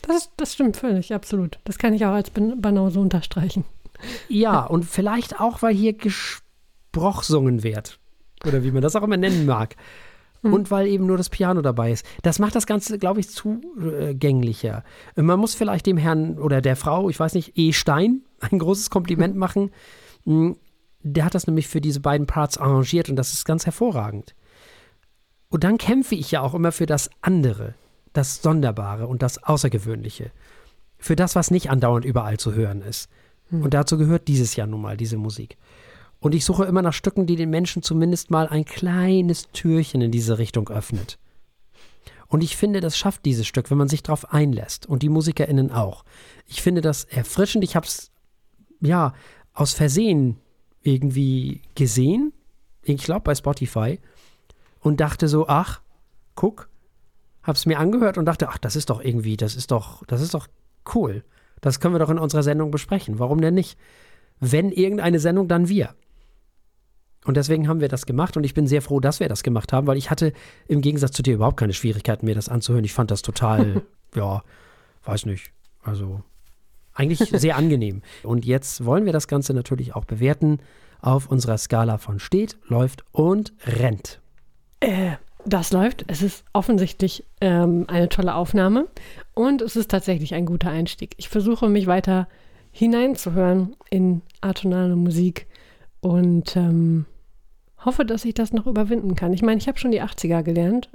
[0.03, 1.59] Das, das stimmt völlig, absolut.
[1.65, 3.65] Das kann ich auch als Banause unterstreichen.
[4.29, 7.99] Ja, und vielleicht auch, weil hier gesprochsungen wird.
[8.45, 9.77] Oder wie man das auch immer nennen mag.
[10.45, 10.53] Mhm.
[10.53, 12.05] Und weil eben nur das Piano dabei ist.
[12.23, 14.85] Das macht das Ganze, glaube ich, zugänglicher.
[15.17, 17.73] Man muss vielleicht dem Herrn oder der Frau, ich weiß nicht, E.
[17.73, 19.71] Stein, ein großes Kompliment machen.
[20.25, 20.57] Hm,
[21.03, 24.35] der hat das nämlich für diese beiden Parts arrangiert und das ist ganz hervorragend.
[25.49, 27.75] Und dann kämpfe ich ja auch immer für das andere,
[28.13, 30.31] das Sonderbare und das Außergewöhnliche.
[30.99, 33.09] Für das, was nicht andauernd überall zu hören ist.
[33.49, 33.63] Hm.
[33.63, 35.57] Und dazu gehört dieses Jahr nun mal diese Musik.
[36.25, 40.11] Und ich suche immer nach Stücken, die den Menschen zumindest mal ein kleines Türchen in
[40.11, 41.19] diese Richtung öffnet.
[42.29, 44.87] Und ich finde, das schafft dieses Stück, wenn man sich darauf einlässt.
[44.87, 46.03] Und die MusikerInnen auch.
[46.47, 47.63] Ich finde das erfrischend.
[47.63, 48.11] Ich habe es,
[48.81, 49.13] ja,
[49.53, 50.39] aus Versehen
[50.81, 52.33] irgendwie gesehen.
[52.81, 54.01] Ich glaube bei Spotify.
[54.81, 55.83] Und dachte so, ach,
[56.37, 56.71] guck.
[57.43, 60.33] Hab's mir angehört und dachte, ach, das ist doch irgendwie, das ist doch, das ist
[60.33, 60.47] doch
[60.95, 61.23] cool.
[61.61, 63.19] Das können wir doch in unserer Sendung besprechen.
[63.19, 63.77] Warum denn nicht?
[64.41, 65.95] Wenn irgendeine Sendung, dann wir.
[67.25, 69.73] Und deswegen haben wir das gemacht und ich bin sehr froh, dass wir das gemacht
[69.73, 70.33] haben, weil ich hatte
[70.69, 72.85] im Gegensatz zu dir überhaupt keine Schwierigkeiten, mir das anzuhören.
[72.85, 73.83] Ich fand das total,
[74.15, 74.43] ja,
[75.05, 75.51] weiß nicht,
[75.83, 76.23] also
[76.93, 78.03] eigentlich sehr angenehm.
[78.23, 80.59] Und jetzt wollen wir das Ganze natürlich auch bewerten
[81.01, 84.21] auf unserer Skala von steht, läuft und rennt.
[84.81, 85.13] Äh,
[85.47, 86.05] das läuft.
[86.09, 88.87] Es ist offensichtlich ähm, eine tolle Aufnahme
[89.35, 91.15] und es ist tatsächlich ein guter Einstieg.
[91.19, 92.29] Ich versuche mich weiter
[92.71, 95.47] hineinzuhören in atonale Musik
[96.01, 97.07] und ähm,
[97.85, 99.33] hoffe, dass ich das noch überwinden kann.
[99.33, 100.91] Ich meine, ich habe schon die 80er gelernt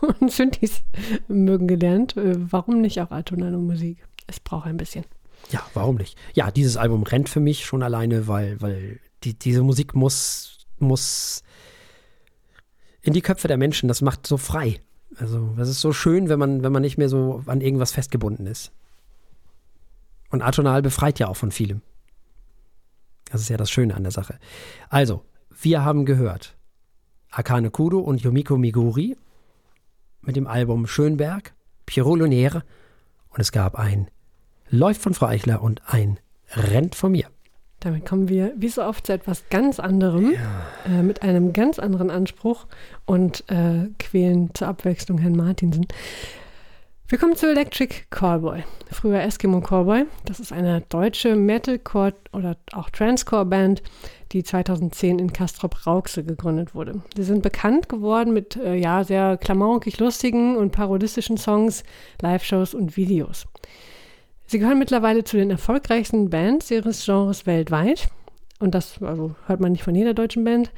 [0.00, 0.82] und Synthes
[1.28, 2.16] mögen gelernt.
[2.16, 4.06] Äh, warum nicht auch atonale Musik?
[4.26, 5.04] Es braucht ein bisschen.
[5.50, 6.18] Ja, warum nicht?
[6.34, 11.42] Ja, dieses Album rennt für mich schon alleine, weil, weil die, diese Musik muss, muss
[13.02, 14.80] in die Köpfe der Menschen, das macht so frei.
[15.16, 18.46] Also, das ist so schön, wenn man, wenn man nicht mehr so an irgendwas festgebunden
[18.46, 18.72] ist.
[20.30, 21.82] Und atonal befreit ja auch von vielem.
[23.30, 24.38] Das ist ja das Schöne an der Sache.
[24.88, 25.24] Also,
[25.64, 26.54] wir haben gehört
[27.30, 29.16] Akane Kudo und Yumiko Miguri
[30.20, 31.54] mit dem Album Schönberg,
[31.86, 32.62] Pierrot Lunaire
[33.30, 34.08] und es gab ein
[34.68, 36.18] Läuft von Frau Eichler und ein
[36.50, 37.28] Rennt von mir.
[37.80, 40.98] Damit kommen wir wie so oft zu etwas ganz anderem, ja.
[40.98, 42.66] äh, mit einem ganz anderen Anspruch
[43.06, 45.86] und äh, quälen zur Abwechslung Herrn Martinsen.
[47.06, 50.06] Wir kommen zu Electric Callboy, früher Eskimo Callboy.
[50.24, 53.82] Das ist eine deutsche Metalcore oder auch Transcore-Band,
[54.32, 57.02] die 2010 in Castrop-Rauxel gegründet wurde.
[57.14, 61.84] Sie sind bekannt geworden mit äh, ja, sehr klamaukig lustigen und parodistischen Songs,
[62.22, 63.46] Live-Shows und Videos.
[64.46, 68.08] Sie gehören mittlerweile zu den erfolgreichsten Bands ihres Genres weltweit.
[68.60, 70.72] Und das also hört man nicht von jeder deutschen Band.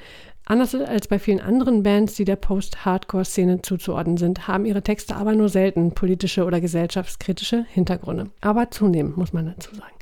[0.48, 5.34] Anders als bei vielen anderen Bands, die der Post-Hardcore-Szene zuzuordnen sind, haben ihre Texte aber
[5.34, 8.30] nur selten politische oder gesellschaftskritische Hintergründe.
[8.40, 9.92] Aber zunehmend, muss man dazu sagen.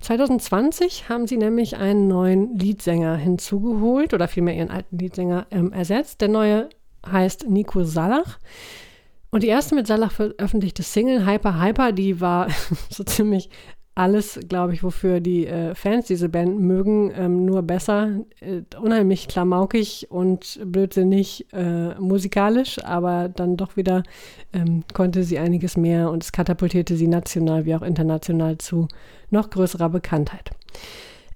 [0.00, 6.20] 2020 haben sie nämlich einen neuen Leadsänger hinzugeholt oder vielmehr ihren alten Leadsänger ähm, ersetzt.
[6.20, 6.68] Der neue
[7.10, 8.38] heißt Nico Salach.
[9.30, 12.48] Und die erste mit Salah veröffentlichte Single Hyper Hyper, die war
[12.90, 13.48] so ziemlich
[13.96, 18.20] alles, glaube ich, wofür die äh, Fans diese Band mögen, ähm, nur besser.
[18.40, 24.02] Äh, unheimlich klamaukig und blödsinnig äh, musikalisch, aber dann doch wieder
[24.52, 28.86] ähm, konnte sie einiges mehr und es katapultierte sie national wie auch international zu
[29.30, 30.50] noch größerer Bekanntheit.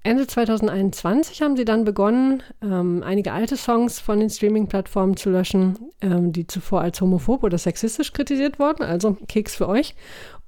[0.02, 5.78] Ende 2021 haben sie dann begonnen, ähm, einige alte Songs von den Streaming-Plattformen zu löschen,
[6.00, 9.94] ähm, die zuvor als homophob oder sexistisch kritisiert wurden, also Keks für euch.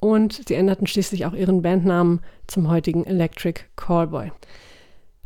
[0.01, 4.33] Und sie änderten schließlich auch ihren Bandnamen zum heutigen Electric Callboy.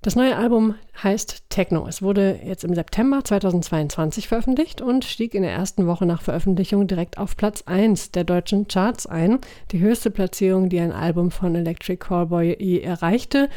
[0.03, 1.87] Das neue Album heißt Techno.
[1.89, 6.87] Es wurde jetzt im September 2022 veröffentlicht und stieg in der ersten Woche nach Veröffentlichung
[6.87, 9.39] direkt auf Platz 1 der deutschen Charts ein.
[9.73, 13.49] Die höchste Platzierung, die ein Album von Electric Callboy je erreichte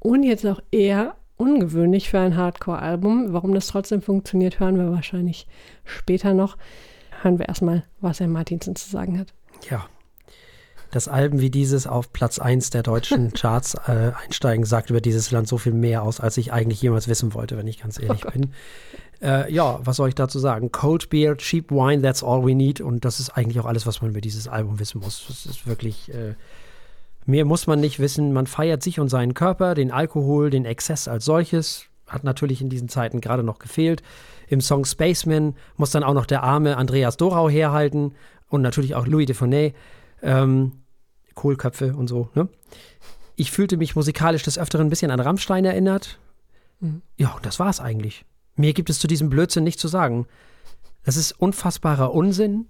[0.00, 3.32] und jetzt auch eher ungewöhnlich für ein Hardcore-Album.
[3.32, 5.46] Warum das trotzdem funktioniert, hören wir wahrscheinlich
[5.84, 6.56] später noch.
[7.22, 9.32] Hören wir erstmal, was Herr Martinsen zu sagen hat.
[9.70, 9.86] Ja.
[10.90, 15.30] Dass Alben wie dieses auf Platz 1 der deutschen Charts äh, einsteigen, sagt über dieses
[15.30, 18.24] Land so viel mehr aus, als ich eigentlich jemals wissen wollte, wenn ich ganz ehrlich
[18.26, 18.52] oh bin.
[19.20, 20.72] Äh, ja, was soll ich dazu sagen?
[20.72, 22.80] Cold Beer, Cheap Wine, that's all we need.
[22.80, 25.26] Und das ist eigentlich auch alles, was man über dieses Album wissen muss.
[25.28, 26.12] Das ist wirklich.
[26.12, 26.34] Äh,
[27.28, 28.32] Mehr muss man nicht wissen.
[28.32, 31.84] Man feiert sich und seinen Körper, den Alkohol, den Exzess als solches.
[32.06, 34.02] hat natürlich in diesen Zeiten gerade noch gefehlt.
[34.48, 38.14] Im Song Spaceman muss dann auch noch der arme Andreas Dorau herhalten
[38.48, 39.74] und natürlich auch Louis Defonet,
[40.22, 40.72] ähm,
[41.34, 42.30] Kohlköpfe und so.
[42.34, 42.48] Ne?
[43.36, 46.18] Ich fühlte mich musikalisch des Öfteren ein bisschen an Rammstein erinnert.
[46.80, 47.02] Mhm.
[47.18, 48.24] Ja, und das war's eigentlich.
[48.56, 50.26] Mir gibt es zu diesem Blödsinn nichts zu sagen.
[51.04, 52.68] Das ist unfassbarer Unsinn.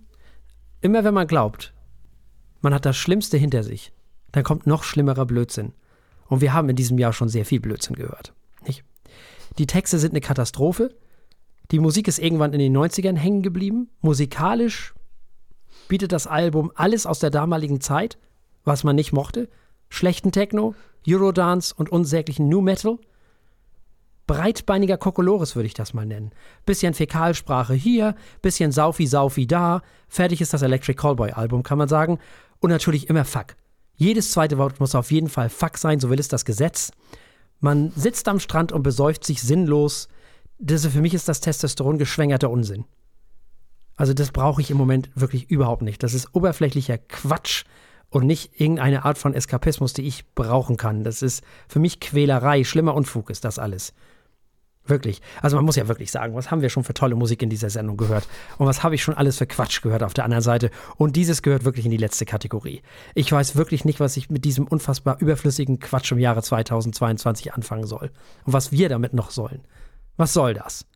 [0.80, 1.72] Immer wenn man glaubt,
[2.60, 3.92] man hat das Schlimmste hinter sich,
[4.32, 5.72] dann kommt noch schlimmerer Blödsinn.
[6.26, 8.34] Und wir haben in diesem Jahr schon sehr viel Blödsinn gehört.
[8.66, 8.84] Nicht?
[9.58, 10.94] Die Texte sind eine Katastrophe.
[11.70, 13.90] Die Musik ist irgendwann in den 90ern hängen geblieben.
[14.00, 14.94] Musikalisch
[15.88, 18.18] bietet das Album alles aus der damaligen Zeit,
[18.64, 19.48] was man nicht mochte.
[19.88, 20.74] Schlechten Techno,
[21.06, 22.98] Eurodance und unsäglichen New Metal.
[24.26, 26.32] Breitbeiniger Kokolores würde ich das mal nennen.
[26.66, 29.80] Bisschen Fäkalsprache hier, bisschen Saufi Saufi da.
[30.08, 32.18] Fertig ist das Electric Callboy Album, kann man sagen.
[32.60, 33.56] Und natürlich immer Fuck.
[33.98, 36.92] Jedes zweite Wort muss auf jeden Fall Fuck sein, so will es das Gesetz.
[37.58, 40.08] Man sitzt am Strand und besäuft sich sinnlos.
[40.60, 42.84] Das, für mich ist das Testosteron geschwängerter Unsinn.
[43.96, 46.04] Also das brauche ich im Moment wirklich überhaupt nicht.
[46.04, 47.64] Das ist oberflächlicher Quatsch
[48.08, 51.02] und nicht irgendeine Art von Eskapismus, die ich brauchen kann.
[51.02, 53.92] Das ist für mich Quälerei, schlimmer Unfug ist das alles.
[54.88, 55.20] Wirklich.
[55.42, 57.68] Also man muss ja wirklich sagen, was haben wir schon für tolle Musik in dieser
[57.68, 58.26] Sendung gehört?
[58.56, 60.70] Und was habe ich schon alles für Quatsch gehört auf der anderen Seite?
[60.96, 62.82] Und dieses gehört wirklich in die letzte Kategorie.
[63.14, 67.86] Ich weiß wirklich nicht, was ich mit diesem unfassbar überflüssigen Quatsch im Jahre 2022 anfangen
[67.86, 68.10] soll.
[68.44, 69.60] Und was wir damit noch sollen.
[70.16, 70.86] Was soll das?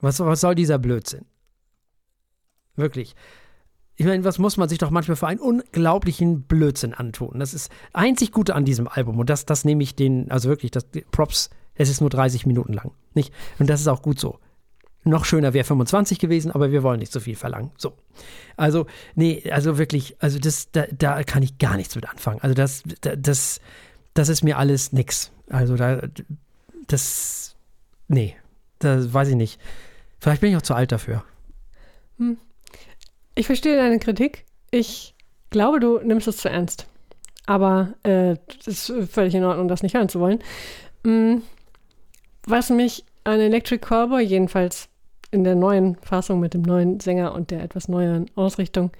[0.00, 1.26] Was, was soll dieser Blödsinn?
[2.76, 3.14] Wirklich.
[3.96, 7.38] Ich meine, was muss man sich doch manchmal für einen unglaublichen Blödsinn antun?
[7.38, 9.18] Das ist einzig Gute an diesem Album.
[9.18, 12.72] Und das, das nehme ich den, also wirklich, das Props es ist nur 30 Minuten
[12.72, 12.92] lang.
[13.14, 13.32] Nicht?
[13.58, 14.38] Und das ist auch gut so.
[15.04, 17.70] Noch schöner wäre 25 gewesen, aber wir wollen nicht so viel verlangen.
[17.78, 17.92] So.
[18.56, 22.40] Also, nee, also wirklich, also das, da, da kann ich gar nichts mit anfangen.
[22.40, 23.60] Also das, das,
[24.14, 25.30] das ist mir alles nix.
[25.48, 26.02] Also da,
[26.88, 27.54] das,
[28.08, 28.34] nee,
[28.80, 29.60] das weiß ich nicht.
[30.18, 31.24] Vielleicht bin ich auch zu alt dafür.
[32.18, 32.38] Hm.
[33.36, 34.44] Ich verstehe deine Kritik.
[34.70, 35.14] Ich
[35.50, 36.86] glaube, du nimmst es zu ernst.
[37.46, 40.40] Aber äh, es ist völlig in Ordnung, das nicht hören zu wollen.
[41.04, 41.42] Hm.
[42.46, 44.88] Was mich an Electric Cowboy jedenfalls
[45.32, 48.92] in der neuen Fassung mit dem neuen Sänger und der etwas neueren Ausrichtung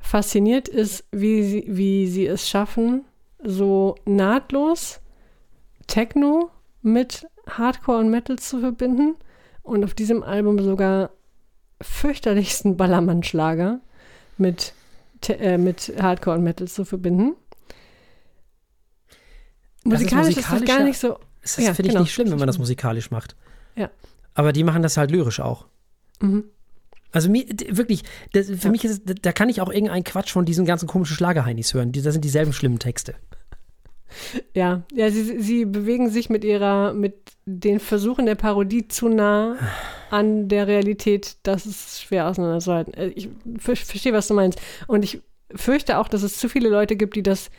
[0.00, 3.04] fasziniert, ist, wie sie, wie sie es schaffen,
[3.42, 5.00] so nahtlos
[5.86, 6.50] Techno
[6.80, 9.16] mit Hardcore und Metal zu verbinden
[9.62, 11.10] und auf diesem Album sogar
[11.82, 13.80] fürchterlichsten Ballermann-Schlager
[14.38, 14.72] mit,
[15.28, 17.36] äh, mit Hardcore und Metal zu verbinden.
[19.84, 22.00] Musikalisch ist das gar nicht so das ja, finde ich genau.
[22.00, 23.36] nicht schlimm, wenn man das musikalisch macht.
[23.76, 23.90] Ja.
[24.34, 25.66] Aber die machen das halt lyrisch auch.
[26.20, 26.44] Mhm.
[27.12, 28.70] Also mir, wirklich, das, für ja.
[28.70, 31.92] mich ist da kann ich auch irgendeinen Quatsch von diesen ganzen komischen Schlagerheinis hören.
[31.92, 33.14] Die, das sind dieselben schlimmen Texte.
[34.52, 37.14] Ja, ja, sie, sie bewegen sich mit ihrer, mit
[37.46, 39.56] den Versuchen der Parodie zu nah
[40.10, 42.94] an der Realität, das ist schwer auseinanderzuhalten.
[42.94, 43.28] Äh, ich
[43.58, 44.60] verstehe, was du meinst.
[44.86, 45.20] Und ich
[45.54, 47.50] fürchte auch, dass es zu viele Leute gibt, die das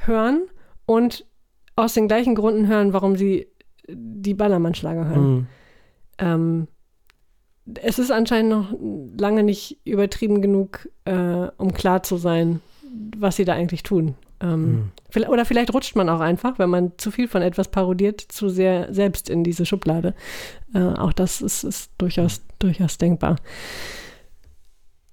[0.00, 0.42] hören
[0.86, 1.24] und
[1.76, 3.48] aus den gleichen Gründen hören, warum sie
[3.88, 5.34] die Ballermann-Schlager hören.
[5.34, 5.46] Mhm.
[6.18, 6.68] Ähm,
[7.82, 8.74] es ist anscheinend noch
[9.18, 12.60] lange nicht übertrieben genug, äh, um klar zu sein,
[13.16, 14.14] was sie da eigentlich tun.
[14.40, 15.24] Ähm, mhm.
[15.28, 18.92] Oder vielleicht rutscht man auch einfach, wenn man zu viel von etwas parodiert, zu sehr
[18.92, 20.14] selbst in diese Schublade.
[20.74, 23.36] Äh, auch das ist, ist durchaus, durchaus denkbar.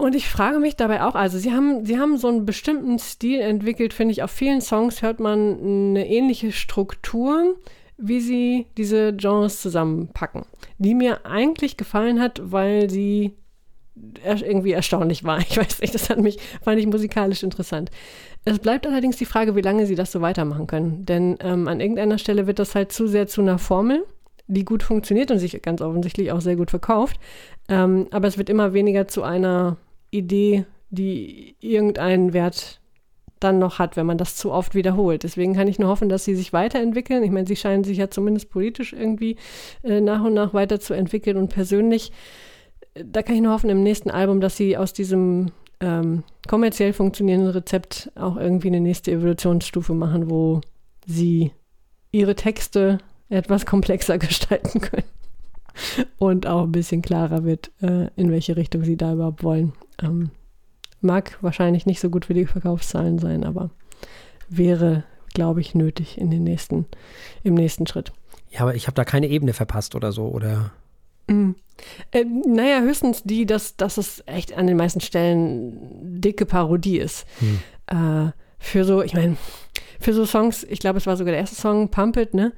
[0.02, 3.40] Und ich frage mich dabei auch, also sie haben, sie haben so einen bestimmten Stil
[3.40, 4.24] entwickelt, finde ich.
[4.24, 7.56] Auf vielen Songs hört man eine ähnliche Struktur,
[7.98, 10.46] wie sie diese Genres zusammenpacken,
[10.80, 13.36] die mir eigentlich gefallen hat, weil sie
[14.24, 15.38] irgendwie erstaunlich war.
[15.48, 17.92] Ich weiß nicht, das hat mich, fand ich musikalisch interessant.
[18.44, 21.06] Es bleibt allerdings die Frage, wie lange sie das so weitermachen können.
[21.06, 24.04] Denn ähm, an irgendeiner Stelle wird das halt zu sehr zu einer Formel,
[24.48, 27.18] die gut funktioniert und sich ganz offensichtlich auch sehr gut verkauft.
[27.70, 29.78] Ähm, aber es wird immer weniger zu einer
[30.12, 32.82] Idee, die irgendeinen Wert
[33.40, 35.24] dann noch hat, wenn man das zu oft wiederholt.
[35.24, 37.24] Deswegen kann ich nur hoffen, dass sie sich weiterentwickeln.
[37.24, 39.38] Ich meine, sie scheinen sich ja zumindest politisch irgendwie
[39.84, 42.12] äh, nach und nach weiterzuentwickeln und persönlich.
[42.94, 46.94] Äh, da kann ich nur hoffen im nächsten Album, dass sie aus diesem ähm, kommerziell
[46.94, 50.62] funktionierenden Rezept auch irgendwie eine nächste Evolutionsstufe machen, wo
[51.08, 51.52] sie
[52.12, 53.00] ihre Texte
[53.30, 55.08] etwas komplexer gestalten können
[56.18, 59.74] und auch ein bisschen klarer wird, äh, in welche Richtung sie da überhaupt wollen.
[60.02, 60.32] Ähm,
[61.02, 63.72] mag wahrscheinlich nicht so gut für die Verkaufszahlen sein, aber
[64.50, 66.86] wäre, glaube ich, nötig in den nächsten,
[67.44, 68.12] im nächsten Schritt.
[68.50, 70.72] Ja, aber ich habe da keine Ebene verpasst oder so, oder?
[71.28, 71.52] Mm.
[72.12, 77.26] Äh, naja, höchstens die, dass, dass es echt an den meisten Stellen dicke Parodie ist.
[77.40, 77.60] Hm.
[77.88, 79.38] Äh, für so, ich meine,
[80.00, 82.54] für so Songs, ich glaube, es war sogar der erste Song, Pump It, ne?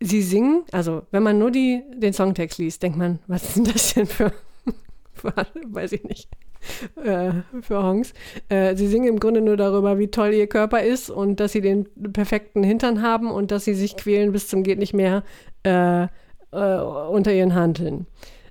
[0.00, 3.64] sie singen, also wenn man nur die, den Songtext liest, denkt man, was ist denn
[3.64, 4.32] das denn für,
[5.14, 5.34] für
[5.68, 6.28] weiß ich nicht,
[7.04, 8.12] äh, für Hongs.
[8.48, 11.60] Äh, sie singen im Grunde nur darüber, wie toll ihr Körper ist und dass sie
[11.60, 15.22] den perfekten Hintern haben und dass sie sich quälen bis zum geht nicht mehr
[15.64, 16.08] äh, äh
[16.52, 18.06] unter ihren Handeln.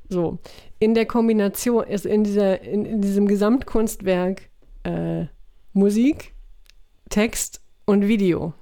[0.10, 0.40] So,
[0.80, 4.50] in der Kombination, also in, dieser, in, in diesem Gesamtkunstwerk
[4.84, 5.26] äh,
[5.74, 6.34] Musik,
[7.10, 8.54] Text und Video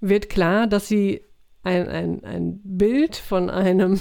[0.00, 1.22] wird klar, dass sie
[1.62, 4.00] ein, ein, ein Bild von einem,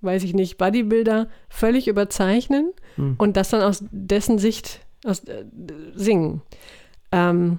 [0.00, 3.16] weiß ich nicht, Bodybuilder völlig überzeichnen hm.
[3.18, 5.44] und das dann aus dessen Sicht aus, äh,
[5.94, 6.42] singen.
[7.12, 7.58] Ähm,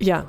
[0.00, 0.28] ja,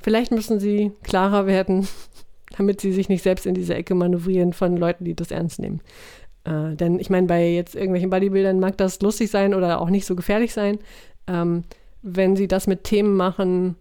[0.00, 1.88] vielleicht müssen sie klarer werden,
[2.56, 5.80] damit sie sich nicht selbst in diese Ecke manövrieren von Leuten, die das ernst nehmen.
[6.44, 10.06] Äh, denn ich meine, bei jetzt irgendwelchen Bodybuildern mag das lustig sein oder auch nicht
[10.06, 10.78] so gefährlich sein.
[11.26, 11.64] Ähm,
[12.02, 13.76] wenn sie das mit Themen machen,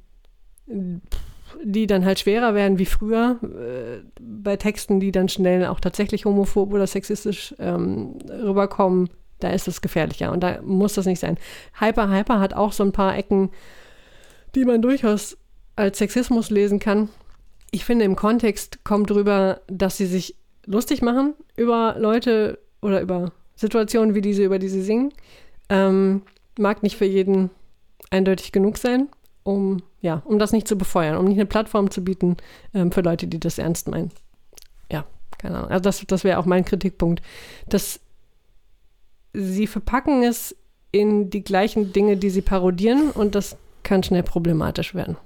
[1.63, 6.25] die dann halt schwerer werden wie früher, äh, bei Texten, die dann schnell auch tatsächlich
[6.25, 11.37] homophob oder sexistisch ähm, rüberkommen, da ist es gefährlicher und da muss das nicht sein.
[11.79, 13.51] Hyper Hyper hat auch so ein paar Ecken,
[14.55, 15.37] die man durchaus
[15.75, 17.09] als Sexismus lesen kann.
[17.71, 20.35] Ich finde, im Kontext kommt drüber, dass sie sich
[20.65, 25.13] lustig machen über Leute oder über Situationen wie diese, über die sie singen.
[25.69, 26.23] Ähm,
[26.57, 27.49] mag nicht für jeden
[28.09, 29.09] eindeutig genug sein,
[29.43, 32.37] um, ja, um das nicht zu befeuern, um nicht eine Plattform zu bieten
[32.73, 34.11] ähm, für Leute, die das ernst meinen.
[34.91, 35.05] Ja,
[35.37, 35.71] keine Ahnung.
[35.71, 37.21] Also das, das wäre auch mein Kritikpunkt.
[37.67, 37.99] Dass
[39.33, 40.55] sie verpacken es
[40.91, 45.17] in die gleichen Dinge, die sie parodieren und das kann schnell problematisch werden.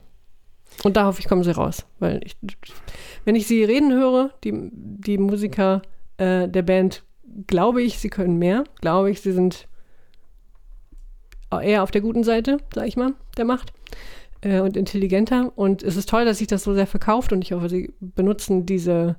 [0.83, 1.85] Und da hoffe ich, kommen sie raus.
[1.99, 2.37] Weil ich,
[3.25, 5.81] wenn ich sie reden höre, die, die Musiker
[6.17, 7.03] äh, der Band,
[7.47, 8.63] glaube ich, sie können mehr.
[8.79, 9.67] Glaube ich, sie sind
[11.51, 13.73] eher auf der guten Seite, sag ich mal, der Macht
[14.41, 15.51] äh, und intelligenter.
[15.55, 18.65] Und es ist toll, dass sich das so sehr verkauft und ich hoffe, sie benutzen
[18.65, 19.15] diese,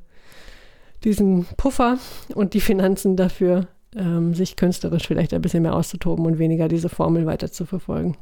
[1.05, 1.99] diesen Puffer
[2.35, 6.89] und die Finanzen dafür, ähm, sich künstlerisch vielleicht ein bisschen mehr auszutoben und weniger diese
[6.89, 8.17] Formel weiter zu verfolgen.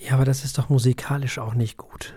[0.00, 2.14] Ja, aber das ist doch musikalisch auch nicht gut.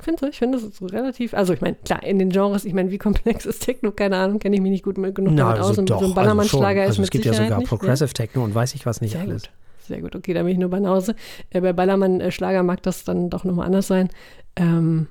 [0.00, 0.28] Findest du?
[0.28, 1.34] Ich finde, das so relativ.
[1.34, 3.90] Also, ich meine, klar, in den Genres, ich meine, wie komplex ist Techno?
[3.90, 5.78] Keine Ahnung, kenne ich mich nicht gut genug Na, damit also aus.
[5.78, 8.12] Und doch, so ein also Ballermann-Schlager also ist mit Es gibt ja sogar nicht, Progressive
[8.12, 9.42] Techno und weiß ich was nicht Sehr alles.
[9.44, 9.50] Gut.
[9.88, 11.16] Sehr gut, okay, da bin ich nur Banause.
[11.50, 14.10] Äh, bei Ballermann-Schlager mag das dann doch nochmal anders sein.
[14.54, 15.08] Ähm,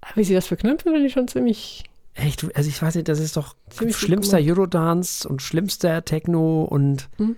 [0.00, 1.84] aber wie sie das verknüpfen, finde ich schon ziemlich.
[2.14, 2.44] Echt?
[2.56, 3.56] Also, ich weiß nicht, das ist doch
[3.90, 4.38] schlimmster.
[4.40, 7.36] Eurodance und schlimmster Techno und Mhm.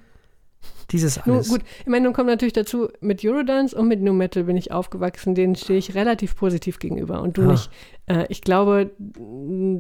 [0.93, 1.49] Dieses alles.
[1.49, 4.71] gut, ich meine, nun kommt natürlich dazu, mit Eurodance und mit New Metal bin ich
[4.73, 7.53] aufgewachsen, denen stehe ich relativ positiv gegenüber und du Ah.
[7.53, 7.71] nicht.
[8.09, 8.93] Äh, ich glaube,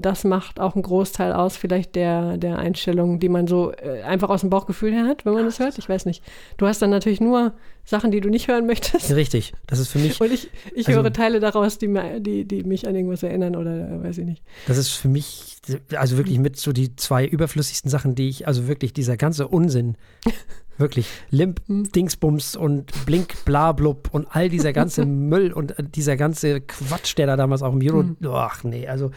[0.01, 4.31] das macht auch einen Großteil aus, vielleicht der, der Einstellung, die man so äh, einfach
[4.31, 5.79] aus dem Bauchgefühl her hat, wenn man das hört.
[5.79, 6.25] Ich weiß nicht.
[6.57, 7.53] Du hast dann natürlich nur
[7.85, 9.15] Sachen, die du nicht hören möchtest.
[9.15, 9.53] Richtig.
[9.69, 12.65] Das ist für mich, Und ich, ich Also- höre Teile daraus, die, mir, die, die
[12.65, 14.43] mich an irgendwas erinnern oder äh, weiß ich nicht.
[14.67, 15.57] das ist für mich,
[15.97, 19.97] also wirklich mit so die zwei überflüssigsten Sachen, die ich, also wirklich dieser ganze Unsinn,
[20.79, 21.61] wirklich Limp.
[21.68, 27.27] Dingsbums und Blink, Blablub und all dieser ganze Müll und äh, dieser ganze Quatsch, der
[27.27, 28.16] da damals auch im Euro, Hm.
[28.33, 29.11] ach nee, also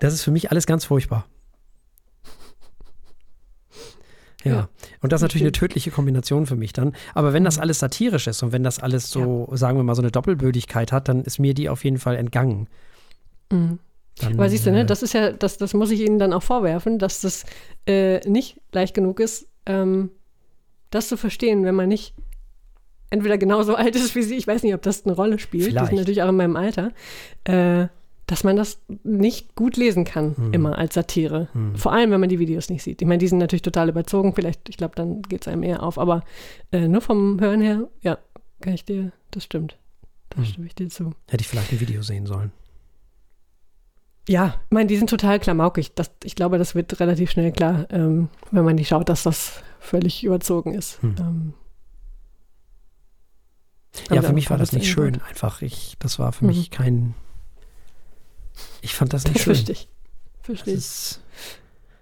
[0.00, 1.26] das ist für mich alles ganz furchtbar.
[4.44, 4.52] Ja.
[4.52, 4.68] Ja,
[5.00, 5.70] und das ist natürlich eine stimmt.
[5.70, 6.92] tödliche Kombination für mich dann.
[7.14, 7.62] Aber wenn das Mhm.
[7.62, 11.08] alles satirisch ist und wenn das alles so, sagen wir mal, so eine Doppelbödigkeit hat,
[11.08, 12.68] dann ist mir die auf jeden Fall entgangen.
[13.50, 13.78] Mhm.
[14.20, 16.34] Dann, Aber siehst du, äh, ne, das ist ja, das, das muss ich Ihnen dann
[16.34, 17.44] auch vorwerfen, dass das
[17.86, 20.10] äh, nicht leicht genug ist, ähm,
[20.94, 22.14] das zu verstehen, wenn man nicht
[23.10, 25.70] entweder genauso alt ist wie Sie, ich weiß nicht, ob das eine Rolle spielt, die
[25.70, 25.88] Vielleicht.
[25.88, 26.92] sind natürlich auch in meinem Alter,
[27.44, 27.86] äh,
[28.26, 30.52] dass man das nicht gut lesen kann, Hm.
[30.54, 31.48] immer als Satire.
[31.52, 31.76] Hm.
[31.76, 33.02] Vor allem, wenn man die Videos nicht sieht.
[33.02, 35.82] Ich meine, die sind natürlich total überzogen, vielleicht, ich glaube, dann geht es einem eher
[35.82, 36.24] auf, aber
[36.72, 38.16] äh, nur vom Hören her, ja,
[38.62, 39.76] kann ich dir, das stimmt.
[40.30, 40.44] Da Hm.
[40.46, 41.12] stimme ich dir zu.
[41.28, 42.50] Hätte ich vielleicht ein Video sehen sollen.
[44.26, 45.92] Ja, ich meine, die sind total klamaukig.
[45.94, 49.62] Das, ich glaube, das wird relativ schnell klar, ähm, wenn man nicht schaut, dass das
[49.84, 51.00] völlig überzogen ist.
[51.02, 51.14] Hm.
[51.18, 51.54] Ähm,
[54.10, 55.06] Ja, für mich war das nicht schön.
[55.06, 55.28] eingebaut.
[55.28, 56.48] Einfach, ich, das war für Mhm.
[56.50, 57.14] mich kein.
[58.82, 59.54] Ich fand das nicht Das schön.
[59.54, 59.88] verstehe ich.
[60.38, 60.78] Das Verstehe ich.
[60.78, 61.20] ist,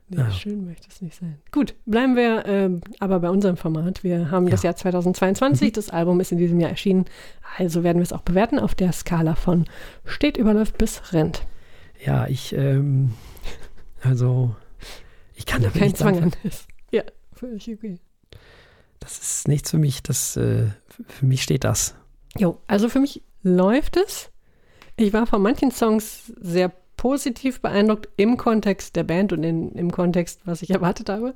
[0.09, 0.31] Nee, ja.
[0.31, 1.39] schön möchte es nicht sein.
[1.53, 4.05] Gut, bleiben wir ähm, aber bei unserem Format.
[4.05, 4.69] Wir haben das Ja.
[4.71, 5.69] Jahr 2022.
[5.69, 5.73] Mhm.
[5.73, 7.07] Das Album ist in diesem Jahr erschienen.
[7.57, 9.65] Also werden wir es auch bewerten auf der Skala von
[10.05, 11.47] steht, überläuft bis rennt.
[12.05, 13.15] ja, ich, ähm,
[14.03, 14.55] also,
[15.35, 16.33] ich kann damit Kein nichts Zwang anfangen.
[16.43, 16.67] an ist.
[16.91, 17.03] Ja.
[19.01, 20.03] Das ist nichts für mich.
[20.03, 20.67] Das, äh,
[21.09, 21.95] für mich steht das.
[22.37, 24.31] Jo, also für mich läuft es.
[24.97, 29.91] Ich war von manchen Songs sehr positiv beeindruckt im Kontext der Band und in, im
[29.91, 31.35] Kontext, was ich erwartet habe.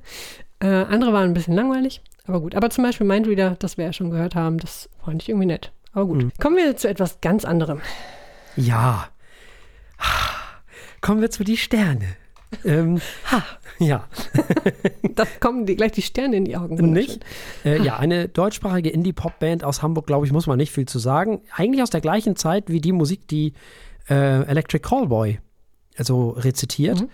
[0.61, 2.55] Äh, andere waren ein bisschen langweilig, aber gut.
[2.55, 5.73] Aber zum Beispiel Mindreader, das wir ja schon gehört haben, das fand ich irgendwie nett.
[5.93, 6.23] Aber gut.
[6.23, 6.33] Mhm.
[6.41, 7.81] Kommen wir zu etwas ganz anderem.
[8.57, 9.09] Ja.
[11.01, 12.17] Kommen wir zu die Sterne.
[12.65, 13.43] Ähm, ha,
[13.79, 14.09] ja.
[15.15, 16.93] da kommen die, gleich die Sterne in die Augen.
[16.93, 17.25] Nicht?
[17.65, 21.43] Äh, ja, eine deutschsprachige Indie-Pop-Band aus Hamburg, glaube ich, muss man nicht viel zu sagen.
[21.55, 23.53] Eigentlich aus der gleichen Zeit wie die Musik, die
[24.09, 25.41] äh, Electric Callboy
[25.99, 27.01] also rezitiert.
[27.01, 27.09] Mhm.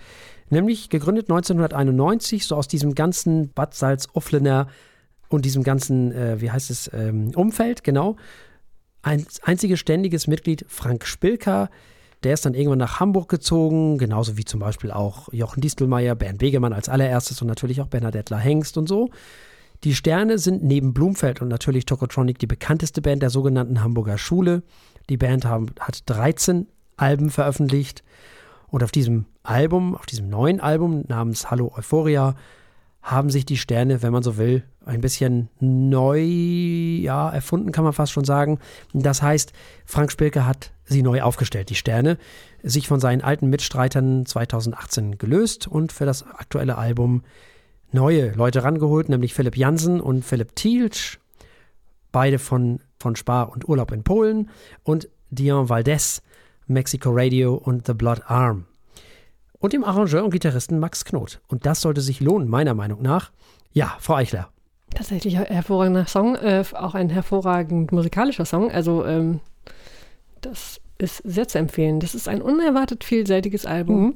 [0.50, 4.68] Nämlich gegründet 1991, so aus diesem ganzen Bad Salz-Ufflener
[5.28, 8.16] und diesem ganzen, äh, wie heißt es, ähm, Umfeld, genau.
[9.00, 11.70] Ein einziges ständiges Mitglied, Frank Spilker,
[12.22, 16.38] der ist dann irgendwann nach Hamburg gezogen, genauso wie zum Beispiel auch Jochen Distelmeier, Bernd
[16.38, 19.10] Begemann als allererstes und natürlich auch Bernadette Hengst und so.
[19.84, 24.62] Die Sterne sind neben Blumfeld und natürlich Tokotronic die bekannteste Band der sogenannten Hamburger Schule.
[25.08, 28.04] Die Band haben, hat 13 Alben veröffentlicht
[28.68, 32.36] und auf diesem Album, auf diesem neuen Album namens Hallo Euphoria,
[33.02, 37.92] haben sich die Sterne, wenn man so will, ein bisschen neu ja, erfunden, kann man
[37.92, 38.58] fast schon sagen.
[38.92, 39.52] Das heißt,
[39.84, 42.16] Frank Spilke hat sie neu aufgestellt, die Sterne,
[42.62, 47.22] sich von seinen alten Mitstreitern 2018 gelöst und für das aktuelle Album
[47.90, 51.18] neue Leute rangeholt, nämlich Philipp Jansen und Philipp Thielsch,
[52.12, 54.48] beide von, von Spar und Urlaub in Polen
[54.84, 56.22] und Dion Valdez,
[56.66, 58.66] Mexico Radio und The Blood Arm
[59.62, 61.40] und dem Arrangeur und Gitarristen Max Knot.
[61.46, 63.30] Und das sollte sich lohnen, meiner Meinung nach.
[63.72, 64.48] Ja, Frau Eichler.
[64.94, 68.70] Tatsächlich ein hervorragender Song, äh, auch ein hervorragend musikalischer Song.
[68.70, 69.40] Also ähm,
[70.42, 72.00] das ist sehr zu empfehlen.
[72.00, 74.02] Das ist ein unerwartet vielseitiges Album.
[74.02, 74.14] Mhm.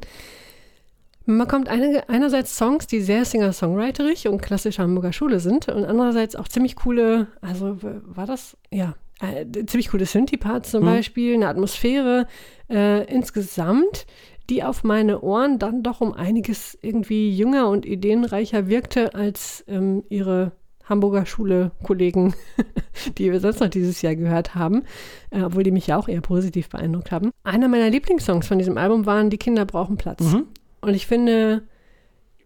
[1.27, 6.37] Man bekommt eine, einerseits Songs, die sehr singer-songwriterig und klassischer Hamburger Schule sind und andererseits
[6.37, 10.87] auch ziemlich coole, also war das, ja, äh, ziemlich coole Synthie-Parts zum mhm.
[10.87, 12.27] Beispiel, eine Atmosphäre.
[12.69, 14.07] Äh, insgesamt
[14.49, 20.05] die auf meine Ohren dann doch um einiges irgendwie jünger und ideenreicher wirkte als ähm,
[20.09, 20.53] ihre
[20.89, 22.35] Hamburger Schule-Kollegen,
[23.19, 24.85] die wir sonst noch dieses Jahr gehört haben,
[25.31, 27.31] äh, obwohl die mich ja auch eher positiv beeindruckt haben.
[27.43, 30.21] Einer meiner Lieblingssongs von diesem Album waren Die Kinder brauchen Platz.
[30.21, 30.47] Mhm.
[30.81, 31.65] Und ich finde,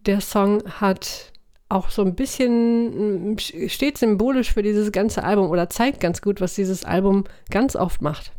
[0.06, 1.32] der Song hat
[1.68, 6.54] auch so ein bisschen, steht symbolisch für dieses ganze Album oder zeigt ganz gut, was
[6.54, 8.32] dieses Album ganz oft macht.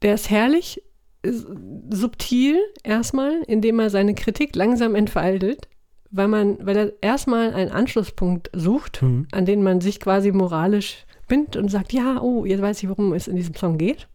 [0.00, 0.82] Der ist herrlich,
[1.24, 5.68] subtil erstmal, indem er seine Kritik langsam entfaltet,
[6.10, 9.26] weil man, weil er erstmal einen Anschlusspunkt sucht, mhm.
[9.32, 13.12] an den man sich quasi moralisch bindet und sagt, ja, oh, jetzt weiß ich, worum
[13.12, 14.08] es in diesem Song geht,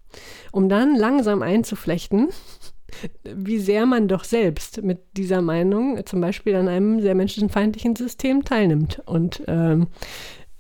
[0.52, 2.30] um dann langsam einzuflechten,
[3.24, 8.44] wie sehr man doch selbst mit dieser Meinung zum Beispiel an einem sehr menschenfeindlichen System
[8.46, 9.88] teilnimmt und ähm,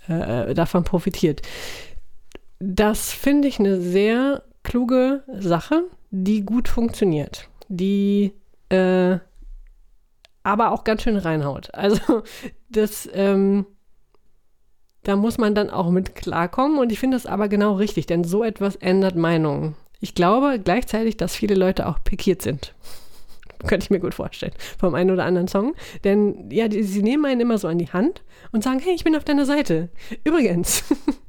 [0.08, 1.42] äh, davon profitiert.
[2.60, 8.34] Das finde ich eine sehr kluge Sache, die gut funktioniert, die
[8.70, 9.18] äh,
[10.44, 11.70] aber auch ganz schön reinhaut.
[11.74, 12.24] Also
[12.70, 13.66] das, ähm,
[15.04, 18.24] da muss man dann auch mit klarkommen und ich finde das aber genau richtig, denn
[18.24, 19.76] so etwas ändert Meinungen.
[20.00, 22.74] Ich glaube gleichzeitig, dass viele Leute auch pikiert sind.
[23.68, 25.74] Könnte ich mir gut vorstellen, vom einen oder anderen Song.
[26.04, 29.04] Denn ja, die, sie nehmen einen immer so an die Hand und sagen, hey, ich
[29.04, 29.90] bin auf deiner Seite.
[30.24, 30.84] Übrigens,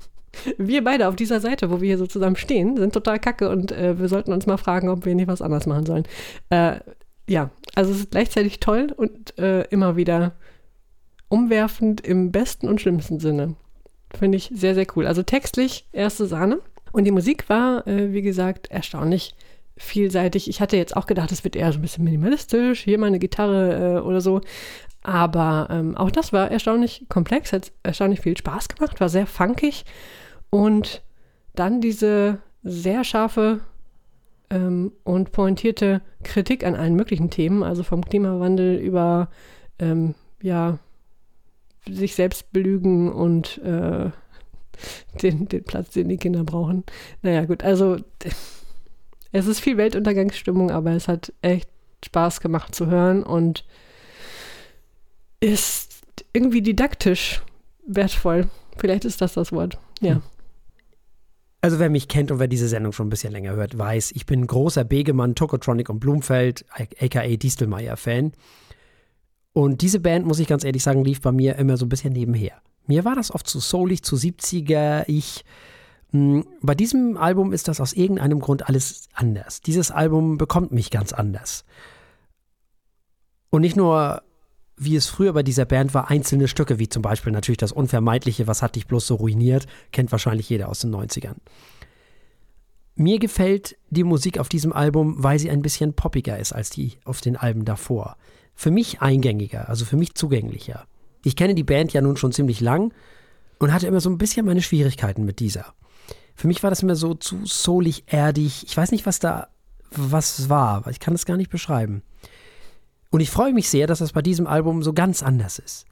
[0.59, 3.72] wir beide auf dieser Seite, wo wir hier so zusammen stehen, sind total kacke und
[3.72, 6.05] äh, wir sollten uns mal fragen, ob wir nicht was anderes machen sollen.
[6.51, 6.80] Äh,
[7.28, 10.32] ja, also es ist gleichzeitig toll und äh, immer wieder
[11.28, 13.55] umwerfend im besten und schlimmsten Sinne.
[14.16, 15.07] Finde ich sehr, sehr cool.
[15.07, 16.61] Also textlich erste Sahne.
[16.93, 19.34] Und die Musik war, äh, wie gesagt, erstaunlich
[19.76, 20.49] vielseitig.
[20.49, 23.18] Ich hatte jetzt auch gedacht, es wird eher so ein bisschen minimalistisch, hier mal eine
[23.18, 24.41] Gitarre äh, oder so.
[25.03, 29.84] Aber ähm, auch das war erstaunlich komplex, hat erstaunlich viel Spaß gemacht, war sehr funkig
[30.51, 31.03] und
[31.55, 33.61] dann diese sehr scharfe
[34.51, 39.28] ähm, und pointierte Kritik an allen möglichen Themen, also vom Klimawandel über
[39.78, 40.78] ähm, ja,
[41.88, 44.11] sich selbst belügen und äh,
[45.22, 46.84] den, den Platz, den die Kinder brauchen.
[47.22, 47.96] Naja, gut, also
[49.32, 51.68] es ist viel Weltuntergangsstimmung, aber es hat echt
[52.05, 53.64] Spaß gemacht zu hören und
[55.40, 57.42] ist irgendwie didaktisch
[57.86, 58.49] wertvoll.
[58.76, 59.78] Vielleicht ist das das Wort.
[60.01, 60.14] Ja.
[60.14, 60.22] Hm.
[61.61, 64.26] Also wer mich kennt und wer diese Sendung schon ein bisschen länger hört, weiß, ich
[64.26, 68.32] bin großer Begemann, Tokotronic und Blumfeld, aka Distelmeier-Fan.
[69.52, 72.12] Und diese Band, muss ich ganz ehrlich sagen, lief bei mir immer so ein bisschen
[72.12, 72.62] nebenher.
[72.86, 75.02] Mir war das oft zu soulig, zu 70er.
[75.09, 75.44] Ich,
[76.12, 79.61] mh, hm, bei diesem Album ist das aus irgendeinem Grund alles anders.
[79.61, 81.64] Dieses Album bekommt mich ganz anders.
[83.50, 84.22] Und nicht nur
[84.79, 88.47] wie es früher bei dieser Band war, einzelne Stücke, wie zum Beispiel natürlich das Unvermeidliche,
[88.47, 91.37] was hat dich bloß so ruiniert, kennt wahrscheinlich jeder aus den 90ern.
[92.95, 96.99] Mir gefällt die Musik auf diesem Album, weil sie ein bisschen poppiger ist als die
[97.05, 98.16] auf den Alben davor.
[98.55, 100.87] Für mich eingängiger, also für mich zugänglicher.
[101.22, 102.93] Ich kenne die Band ja nun schon ziemlich lang
[103.59, 105.74] und hatte immer so ein bisschen meine Schwierigkeiten mit dieser.
[106.35, 108.64] Für mich war das immer so zu soulig, erdig.
[108.66, 109.49] Ich weiß nicht, was da
[109.91, 110.87] was war.
[110.89, 112.03] Ich kann es gar nicht beschreiben.
[113.11, 115.86] Und ich freue mich sehr, dass das bei diesem Album so ganz anders ist.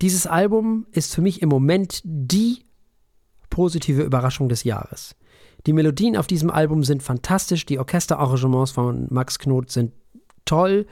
[0.00, 2.64] Dieses Album ist für mich im Moment die
[3.50, 5.14] positive Überraschung des Jahres.
[5.66, 9.92] Die Melodien auf diesem Album sind fantastisch, die Orchesterarrangements von Max Knot sind
[10.44, 10.86] toll.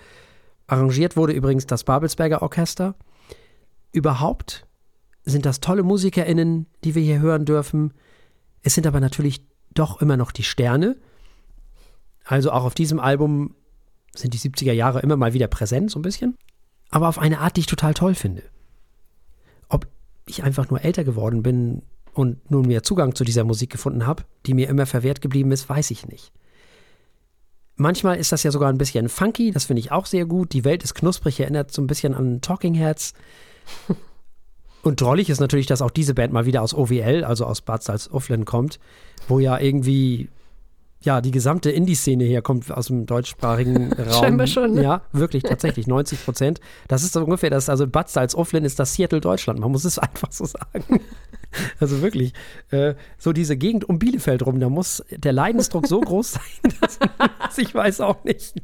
[0.67, 2.95] Arrangiert wurde übrigens das Babelsberger Orchester.
[3.93, 4.67] Überhaupt
[5.25, 7.95] sind das tolle MusikerInnen, die wir hier hören dürfen.
[8.63, 10.97] Es sind aber natürlich doch immer noch die Sterne.
[12.25, 13.55] Also auch auf diesem Album
[14.21, 16.37] sind die 70er Jahre immer mal wieder präsent, so ein bisschen.
[16.91, 18.43] Aber auf eine Art, die ich total toll finde.
[19.69, 19.87] Ob
[20.27, 21.83] ich einfach nur älter geworden bin
[22.15, 25.69] und nun mehr Zugang zu dieser Musik gefunden habe, die mir immer verwehrt geblieben ist,
[25.69, 26.33] weiß ich nicht.
[27.77, 30.53] Manchmal ist das ja sogar ein bisschen funky, das finde ich auch sehr gut.
[30.53, 33.15] Die Welt ist knusprig, erinnert so ein bisschen an Talking Heads.
[34.83, 37.83] Und drollig ist natürlich, dass auch diese Band mal wieder aus OWL, also aus Bad
[37.83, 38.81] Salzuflen kommt,
[39.29, 40.29] wo ja irgendwie
[41.01, 44.11] ja, die gesamte Indie-Szene hier kommt aus dem deutschsprachigen Raum.
[44.13, 44.75] Scheinbar schon.
[44.75, 44.83] Ne?
[44.83, 46.61] Ja, wirklich, tatsächlich, 90 Prozent.
[46.89, 49.99] Das ist so ungefähr das, also Bad Salzuflen ist das Seattle Deutschland, man muss es
[49.99, 51.01] einfach so sagen.
[51.81, 52.35] Also wirklich,
[52.71, 56.99] äh, so diese Gegend um Bielefeld rum, da muss der Leidensdruck so groß sein, dass,
[57.39, 58.55] dass ich weiß auch nicht.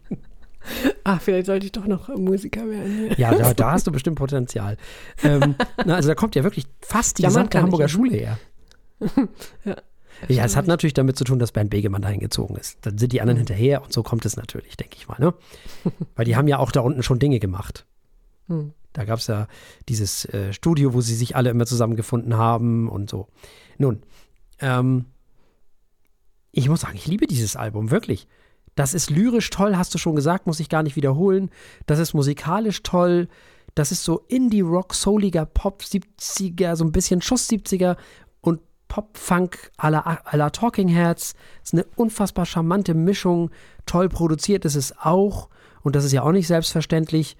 [1.05, 3.11] Ach, vielleicht sollte ich doch noch Musiker werden.
[3.19, 4.77] Ja, da, da hast du bestimmt Potenzial.
[5.23, 5.55] Ähm,
[5.85, 7.93] na, also da kommt ja wirklich fast die Ja, gesamte Hamburger nicht.
[7.93, 8.39] Schule her.
[9.65, 9.77] ja.
[10.29, 12.79] Ja, es hat natürlich damit zu tun, dass Bernd Begemann dahin gezogen ist.
[12.83, 15.19] Dann sind die anderen hinterher und so kommt es natürlich, denke ich mal.
[15.19, 15.35] Ne?
[16.17, 17.87] Weil die haben ja auch da unten schon Dinge gemacht.
[18.49, 18.73] Hm.
[18.93, 19.49] Da gab es ja
[19.89, 23.29] dieses äh, Studio, wo sie sich alle immer zusammengefunden haben und so.
[23.77, 24.03] Nun,
[24.61, 25.07] ähm,
[26.53, 28.29] ich muss sagen, ich liebe dieses Album, wirklich.
[28.77, 31.51] Das ist lyrisch toll, hast du schon gesagt, muss ich gar nicht wiederholen.
[31.87, 33.29] Das ist musikalisch toll.
[33.75, 37.99] Das ist so Indie-Rock, souliger Pop 70er, so ein bisschen Schuss 70er und
[38.95, 41.35] Pop-Funk à la, Talking Heads.
[41.65, 43.51] Ist eine unfassbar charmante Mischung.
[43.87, 45.49] Toll produziert ist es auch.
[45.83, 47.37] Und das ist ja auch nicht selbstverständlich.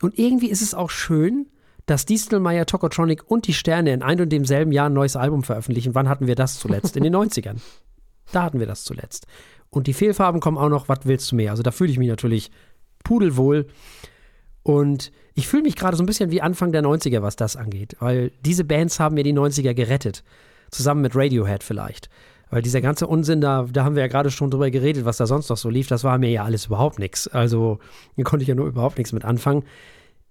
[0.00, 1.50] Und irgendwie ist es auch schön,
[1.84, 5.94] dass Distelmeier, Tokotronic und die Sterne in ein und demselben Jahr ein neues Album veröffentlichen.
[5.94, 6.96] Wann hatten wir das zuletzt?
[6.96, 7.56] In den 90ern.
[8.32, 9.26] Da hatten wir das zuletzt.
[9.68, 11.50] Und die Fehlfarben kommen auch noch, was willst du mehr?
[11.50, 12.50] Also da fühle ich mich natürlich
[13.02, 13.66] pudelwohl.
[14.62, 17.94] Und ich fühle mich gerade so ein bisschen wie Anfang der 90er, was das angeht.
[18.00, 20.24] Weil diese Bands haben mir die 90er gerettet.
[20.74, 22.08] Zusammen mit Radiohead vielleicht.
[22.50, 25.26] Weil dieser ganze Unsinn, da, da haben wir ja gerade schon drüber geredet, was da
[25.26, 27.26] sonst noch so lief, das war mir ja alles überhaupt nichts.
[27.26, 27.78] Also,
[28.14, 29.64] hier konnte ich ja nur überhaupt nichts mit anfangen.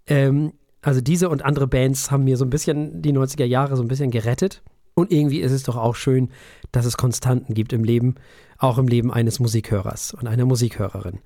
[0.07, 3.81] Ähm, also, diese und andere Bands haben mir so ein bisschen die 90er Jahre so
[3.81, 4.61] ein bisschen gerettet.
[4.95, 6.29] Und irgendwie ist es doch auch schön,
[6.71, 8.15] dass es Konstanten gibt im Leben,
[8.57, 11.19] auch im Leben eines Musikhörers und einer Musikhörerin.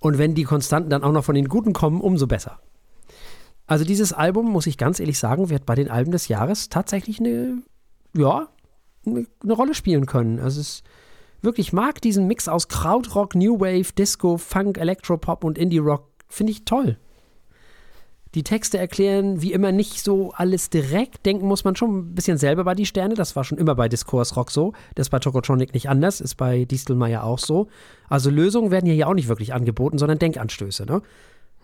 [0.00, 2.60] Und wenn die Konstanten dann auch noch von den Guten kommen, umso besser.
[3.66, 7.20] Also dieses Album, muss ich ganz ehrlich sagen, wird bei den Alben des Jahres tatsächlich
[7.20, 7.62] eine,
[8.16, 8.48] ja,
[9.06, 10.40] eine, eine Rolle spielen können.
[10.40, 10.82] Also es
[11.42, 16.04] wirklich ich mag diesen Mix aus Krautrock, New Wave, Disco, Funk, Electropop und Indie Rock.
[16.28, 16.98] Finde ich toll.
[18.34, 21.24] Die Texte erklären wie immer nicht so alles direkt.
[21.24, 23.14] Denken muss man schon ein bisschen selber bei die Sterne.
[23.14, 24.74] Das war schon immer bei Diskursrock so.
[24.94, 27.68] Das ist bei Tokotronic nicht anders, ist bei Distelmeier auch so.
[28.08, 30.84] Also Lösungen werden hier ja auch nicht wirklich angeboten, sondern Denkanstöße.
[30.84, 31.00] Ne?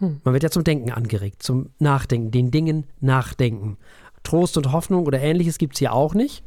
[0.01, 3.77] Man wird ja zum Denken angeregt, zum Nachdenken, den Dingen nachdenken.
[4.25, 6.43] Trost und Hoffnung oder ähnliches gibt es hier auch nicht.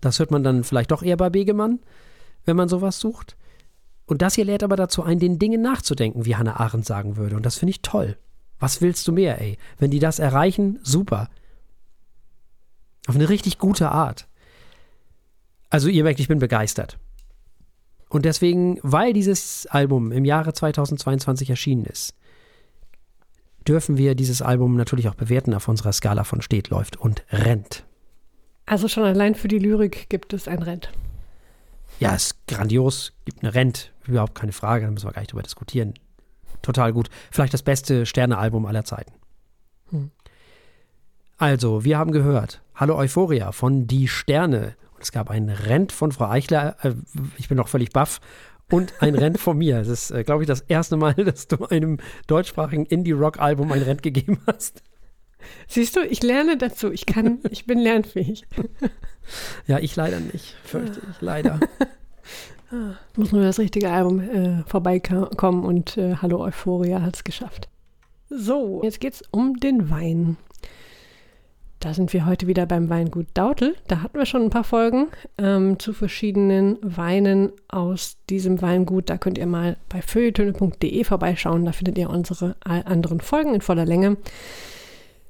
[0.00, 1.80] Das hört man dann vielleicht doch eher bei Begemann,
[2.44, 3.36] wenn man sowas sucht.
[4.06, 7.36] Und das hier lädt aber dazu ein, den Dingen nachzudenken, wie Hannah Arendt sagen würde.
[7.36, 8.16] Und das finde ich toll.
[8.58, 9.58] Was willst du mehr, ey?
[9.78, 11.28] Wenn die das erreichen, super.
[13.06, 14.28] Auf eine richtig gute Art.
[15.70, 16.98] Also ihr merkt, ich bin begeistert.
[18.08, 22.14] Und deswegen, weil dieses Album im Jahre 2022 erschienen ist,
[23.66, 27.84] dürfen wir dieses Album natürlich auch bewerten auf unserer Skala von steht, läuft und rennt.
[28.66, 30.90] Also schon allein für die Lyrik gibt es ein Rent.
[32.00, 35.42] Ja, ist grandios, gibt eine Rent, überhaupt keine Frage, da müssen wir gar nicht drüber
[35.42, 35.94] diskutieren.
[36.62, 37.10] Total gut.
[37.30, 39.12] Vielleicht das beste Sternealbum aller Zeiten.
[39.90, 40.10] Hm.
[41.36, 44.76] Also, wir haben gehört, Hallo Euphoria von Die Sterne.
[44.94, 46.94] Und es gab ein Rent von Frau Eichler, äh,
[47.36, 48.20] ich bin noch völlig baff,
[48.70, 49.78] und ein Rent von mir.
[49.78, 54.02] Das ist, äh, glaube ich, das erste Mal, dass du einem deutschsprachigen Indie-Rock-Album ein Rent
[54.02, 54.82] gegeben hast.
[55.68, 56.90] Siehst du, ich lerne dazu.
[56.90, 58.46] Ich kann, ich bin lernfähig.
[59.66, 61.60] Ja, ich leider nicht, fürchte ich, leider.
[63.16, 67.68] Muss nur das richtige Album äh, vorbeikommen und äh, Hallo Euphoria hat es geschafft.
[68.28, 70.36] So, jetzt geht's um den Wein.
[71.84, 73.76] Da sind wir heute wieder beim Weingut Dautel.
[73.88, 79.10] Da hatten wir schon ein paar Folgen ähm, zu verschiedenen Weinen aus diesem Weingut.
[79.10, 81.66] Da könnt ihr mal bei feuilletöne.de vorbeischauen.
[81.66, 84.16] Da findet ihr unsere anderen Folgen in voller Länge.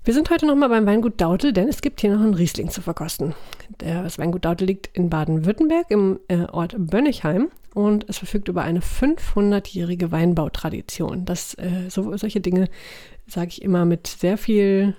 [0.04, 2.82] Wir sind heute nochmal beim Weingut Dautel, denn es gibt hier noch einen Riesling zu
[2.82, 3.34] verkosten.
[3.78, 8.78] Das Weingut Dautel liegt in Baden-Württemberg im äh, Ort Bönnigheim und es verfügt über eine
[8.78, 11.24] 500-jährige Weinbautradition.
[11.24, 12.68] Das, äh, so, solche Dinge
[13.26, 14.94] sage ich immer mit sehr viel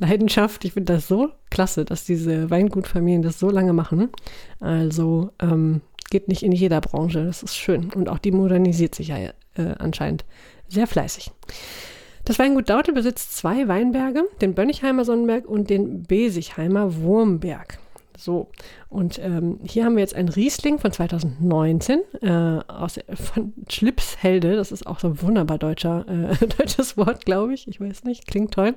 [0.00, 0.64] Leidenschaft.
[0.64, 4.10] Ich finde das so klasse, dass diese Weingutfamilien das so lange machen.
[4.60, 5.80] Also ähm,
[6.10, 7.24] geht nicht in jeder Branche.
[7.24, 7.90] Das ist schön.
[7.94, 9.32] Und auch die modernisiert sich ja äh,
[9.78, 10.24] anscheinend
[10.68, 11.30] sehr fleißig.
[12.24, 17.78] Das Weingut Dautel besitzt zwei Weinberge, den Bönnigheimer Sonnenberg und den Besigheimer Wurmberg.
[18.18, 18.48] So,
[18.88, 22.28] und ähm, hier haben wir jetzt einen Riesling von 2019 äh,
[22.66, 24.56] aus, von Schlipshelde.
[24.56, 27.68] Das ist auch so ein wunderbar deutscher, äh, deutsches Wort, glaube ich.
[27.68, 28.74] Ich weiß nicht, klingt toll.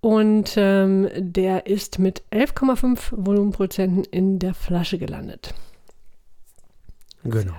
[0.00, 5.54] Und ähm, der ist mit 11,5 Volumenprozenten in der Flasche gelandet.
[7.24, 7.56] Genau.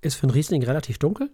[0.00, 1.30] Ist für einen Riesling relativ dunkel?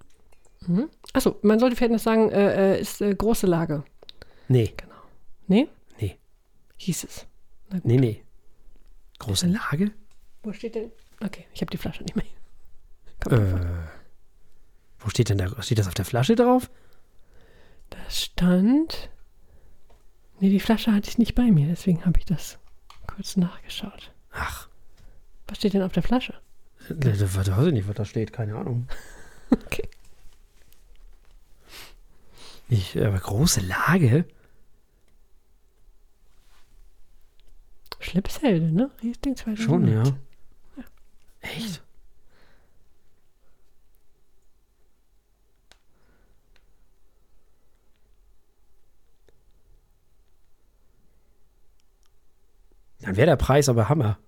[0.66, 0.88] Mhm.
[1.12, 3.84] Achso, man sollte vielleicht noch sagen, äh, äh, ist äh, große Lage.
[4.48, 4.72] Nee.
[4.76, 4.94] Genau.
[5.46, 5.68] Nee?
[5.98, 6.16] Nee.
[6.76, 7.26] Hieß es.
[7.82, 8.22] Nee, nee.
[9.18, 9.92] Große Lage?
[10.42, 10.90] Wo steht denn?
[11.22, 12.24] Okay, ich habe die Flasche nicht mehr.
[13.28, 13.60] Äh,
[14.98, 15.62] wo steht denn da?
[15.62, 16.70] Steht das auf der Flasche drauf?
[17.90, 19.10] Das stand.
[20.40, 22.58] Nee, die Flasche hatte ich nicht bei mir, deswegen habe ich das
[23.06, 24.12] kurz nachgeschaut.
[24.32, 24.68] Ach.
[25.46, 26.34] Was steht denn auf der Flasche?
[26.88, 28.88] Da weiß ich nicht, was da steht, keine Ahnung.
[29.52, 29.88] Okay.
[32.68, 34.24] Ich, aber große Lage?
[37.98, 38.92] Schlipshelde, ne?
[39.02, 39.56] Riesling 2019.
[39.64, 40.04] Schon, ja.
[41.40, 41.82] Echt?
[53.10, 54.20] Dann wäre der Preis aber Hammer.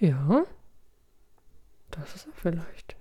[0.00, 0.46] Ja.
[1.90, 2.96] Das ist er vielleicht.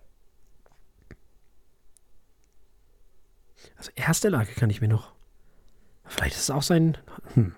[3.78, 5.14] Also erste Lage kann ich mir noch.
[6.04, 6.98] Vielleicht ist es auch sein.
[7.36, 7.56] Hm.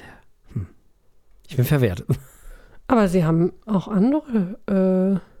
[0.00, 0.20] Der,
[0.54, 0.66] hm.
[1.46, 2.04] Ich bin verwehrt.
[2.88, 5.20] Aber sie haben auch andere.
[5.22, 5.31] Äh,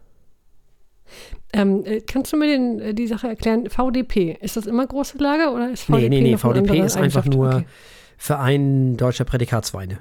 [1.52, 3.68] ähm, äh, kannst du mir den, äh, die Sache erklären?
[3.68, 6.08] VDP, ist das immer große Lager oder ist VDP?
[6.08, 6.36] Nee, nee, nee.
[6.36, 7.66] VDP ist einfach nur Okay.
[8.16, 9.98] Verein Deutscher Prädikatsweine.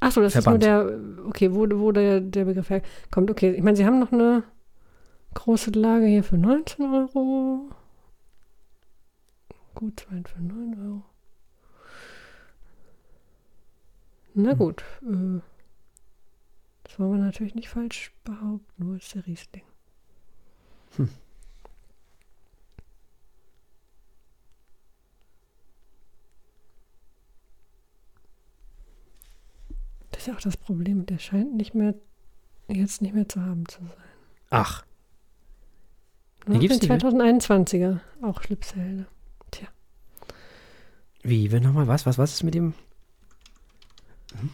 [0.00, 0.62] Achso, das Verband.
[0.62, 3.30] ist nur der, okay, wo, wo der, der Begriff herkommt.
[3.30, 4.44] Okay, ich meine, sie haben noch eine
[5.34, 7.68] große Lage hier für 19 Euro.
[9.74, 11.02] Gut, zwei für 9 Euro.
[14.34, 14.58] Na Hm.
[14.58, 15.40] gut, äh,
[16.84, 19.62] das wollen wir natürlich nicht falsch behaupten, nur ist der Riesling.
[20.96, 21.08] Hm.
[30.10, 31.94] Das ist ja auch das Problem, der scheint nicht mehr,
[32.68, 33.90] jetzt nicht mehr zu haben zu sein.
[34.50, 34.84] Ach,
[36.46, 39.06] noch gibt's den die nicht 2021er, auch Schlipshelde.
[39.50, 39.68] Tja.
[41.22, 42.04] wie, wenn nochmal was?
[42.06, 42.74] Was, was ist mit dem?
[44.38, 44.50] Hm?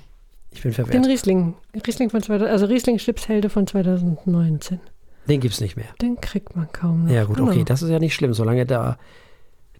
[0.53, 1.07] Ich bin Den verwehrt.
[1.07, 1.55] Riesling.
[1.86, 4.80] Riesling von 2000, also Riesling Schlipshelde von 2019.
[5.28, 5.86] Den gibt's nicht mehr.
[6.00, 7.12] Den kriegt man kaum noch.
[7.12, 7.50] Ja, gut, Genau.
[7.50, 8.98] okay, das ist ja nicht schlimm, solange da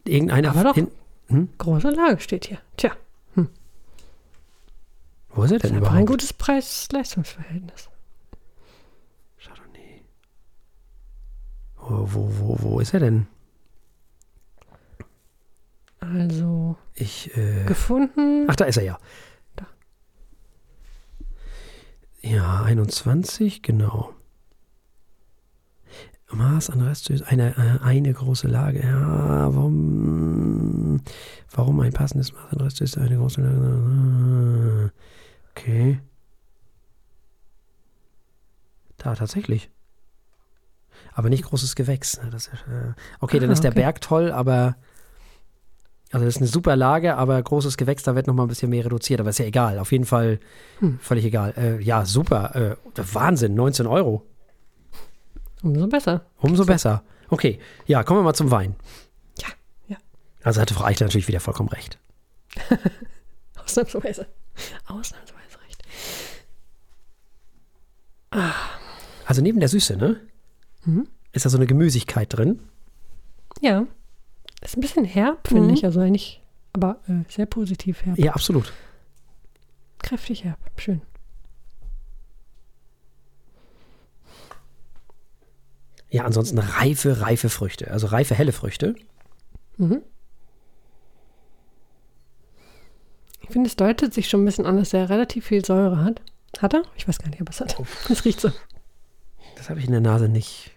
[0.07, 0.51] irgendeiner.
[0.51, 0.75] Aber doch.
[0.75, 0.91] hin-
[1.29, 1.49] Hm?
[1.59, 2.59] Große Lage steht hier.
[2.77, 2.91] Tja,
[5.33, 6.09] Wo ist er das denn ist einfach ein überhaupt?
[6.09, 7.89] gutes Preis-Leistungsverhältnis.
[9.39, 10.03] Chardonnay.
[11.77, 13.29] Wo, wo, wo, wo ist er denn?
[16.01, 18.47] Also Ich, äh, gefunden.
[18.49, 18.99] Ach, da ist er ja.
[19.55, 19.67] Da.
[22.23, 24.13] Ja, 21, genau.
[26.33, 28.81] Maß an Restsüß, eine, äh, eine große Lage.
[28.83, 31.01] Ja, warum,
[31.51, 34.93] warum ein passendes Maß an Restsüß, eine große Lage?
[35.51, 36.01] Okay.
[38.99, 39.71] Da, tatsächlich.
[41.13, 42.21] Aber nicht großes Gewächs.
[42.23, 43.81] ne, ist, äh, okay, dann Ah, ist der okay.
[43.81, 44.77] Berg toll, aber
[46.13, 48.69] also das ist eine super Lage, aber großes Gewächs, da wird noch mal ein bisschen
[48.71, 49.21] mehr reduziert.
[49.21, 49.79] Aber ist ja egal.
[49.79, 50.41] Auf jeden Fall
[50.81, 50.99] Hm.
[51.01, 51.55] völlig egal.
[51.57, 52.55] Äh, ja, super.
[52.57, 52.77] Äh,
[53.15, 54.27] Wahnsinn, 19 Euro.
[55.63, 56.25] Umso besser.
[56.39, 57.03] Umso besser.
[57.29, 58.75] Okay, ja, kommen wir mal zum Wein.
[59.39, 59.49] Ja,
[59.89, 59.97] ja.
[60.43, 61.99] Also hatte Frau Eichler natürlich wieder vollkommen recht.
[63.63, 64.27] Ausnahmsweise.
[64.87, 65.85] Ausnahmsweise recht.
[69.27, 70.21] Also neben der Süße, ne?
[70.85, 71.07] Mhm.
[71.33, 72.61] Ist da so eine Gemüsigkeit drin.
[73.61, 73.87] Ja.
[74.63, 75.75] Ist ein bisschen herb, finde Mhm.
[75.75, 75.85] ich.
[75.85, 76.43] Also eigentlich,
[76.73, 78.19] aber äh, sehr positiv herb.
[78.19, 78.73] Ja, absolut.
[79.99, 80.59] Kräftig herb.
[80.77, 81.03] Schön.
[86.11, 87.91] Ja, ansonsten reife, reife Früchte.
[87.91, 88.97] Also reife, helle Früchte.
[89.77, 90.03] Mhm.
[93.43, 96.21] Ich finde, es deutet sich schon ein bisschen an, dass er relativ viel Säure hat.
[96.59, 96.83] Hat er?
[96.97, 97.77] Ich weiß gar nicht, ob er es hat.
[98.09, 98.51] Es riecht so.
[99.57, 100.73] Das habe ich in der Nase nicht.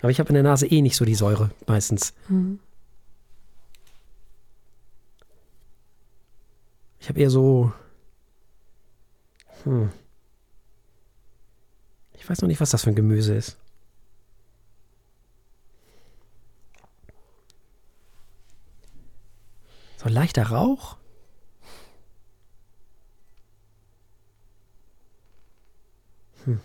[0.00, 2.14] Aber ich habe in der Nase eh nicht so die Säure meistens.
[2.28, 2.60] Mhm.
[7.00, 7.72] Ich habe eher so.
[9.64, 9.90] Hm.
[12.14, 13.56] Ich weiß noch nicht, was das für ein Gemüse ist.
[19.98, 20.96] So ein leichter Rauch?
[26.44, 26.60] Hm.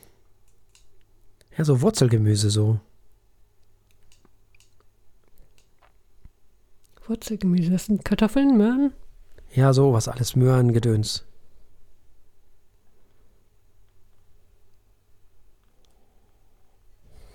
[1.58, 2.80] Ja, so Wurzelgemüse so.
[7.08, 8.94] Wurzelgemüse, das sind Kartoffeln, Möhren?
[9.52, 11.26] Ja, so was alles Möhren, Gedöns.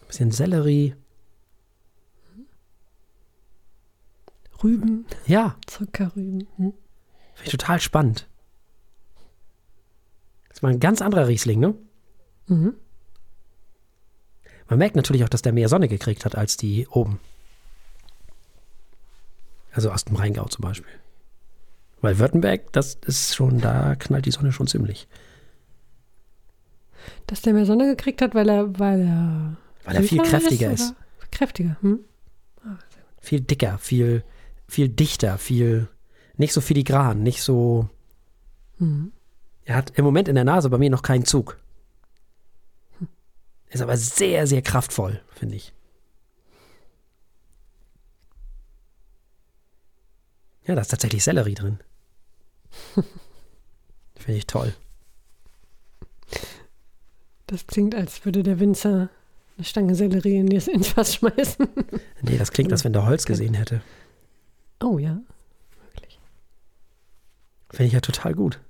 [0.07, 0.95] Bisschen Sellerie.
[4.63, 6.47] Rüben, Ja, Zuckerrüben.
[6.57, 6.73] Hm?
[7.35, 8.27] finde ich total spannend.
[10.49, 11.75] Das ist mal ein ganz anderer Riesling, ne?
[12.49, 12.75] Mhm.
[14.69, 17.21] Man merkt natürlich auch, dass der mehr Sonne gekriegt hat als die oben.
[19.73, 20.91] Also aus dem Rheingau zum Beispiel.
[22.01, 25.09] Weil Württemberg, das ist schon, da knallt die Sonne schon ziemlich.
[27.27, 30.91] Dass der mehr Sonne gekriegt hat, weil er, weil er, Weil er viel kräftiger ist.
[30.91, 30.97] oder?
[31.31, 32.01] Kräftiger, hm?
[33.21, 34.23] Viel dicker, viel,
[34.69, 35.89] viel dichter, viel,
[36.37, 37.89] nicht so filigran, nicht so.
[38.79, 39.13] Mhm.
[39.65, 41.59] Er hat im Moment in der Nase bei mir noch keinen Zug.
[43.71, 45.75] Ist aber sehr, sehr kraftvoll, finde ich.
[50.65, 51.79] Ja, da ist tatsächlich Sellerie drin.
[54.17, 54.75] Finde ich toll.
[57.47, 59.09] Das klingt, als würde der Winzer
[59.57, 61.67] eine Stange Sellerie in das, ins Fass schmeißen.
[62.23, 63.81] Nee, das klingt, als wenn der Holz gesehen hätte.
[64.81, 65.21] Oh ja.
[67.71, 68.61] Finde ich ja total gut.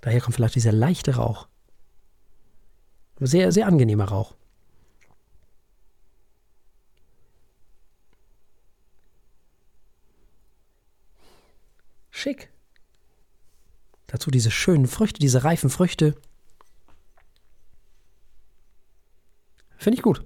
[0.00, 1.48] Daher kommt vielleicht dieser leichte Rauch.
[3.18, 4.34] Sehr, sehr angenehmer Rauch.
[12.10, 12.50] Schick.
[14.06, 16.14] Dazu diese schönen Früchte, diese reifen Früchte.
[19.76, 20.24] Finde ich gut.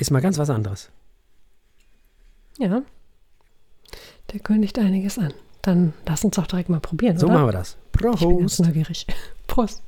[0.00, 0.88] Ist mal ganz was anderes.
[2.56, 2.80] Ja.
[4.32, 5.34] Der kündigt einiges an.
[5.60, 7.34] Dann lass uns doch direkt mal probieren, So oder?
[7.34, 7.76] machen wir das.
[7.94, 8.18] Ich bin ganz
[8.56, 8.60] Prost.
[8.60, 9.06] neugierig.
[9.46, 9.82] Prost.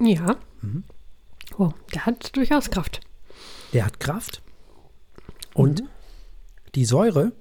[0.00, 0.36] Ja.
[1.56, 3.00] Wow, der hat durchaus Kraft.
[3.72, 4.42] Der hat Kraft.
[5.54, 5.82] Und
[6.74, 7.32] die Säure,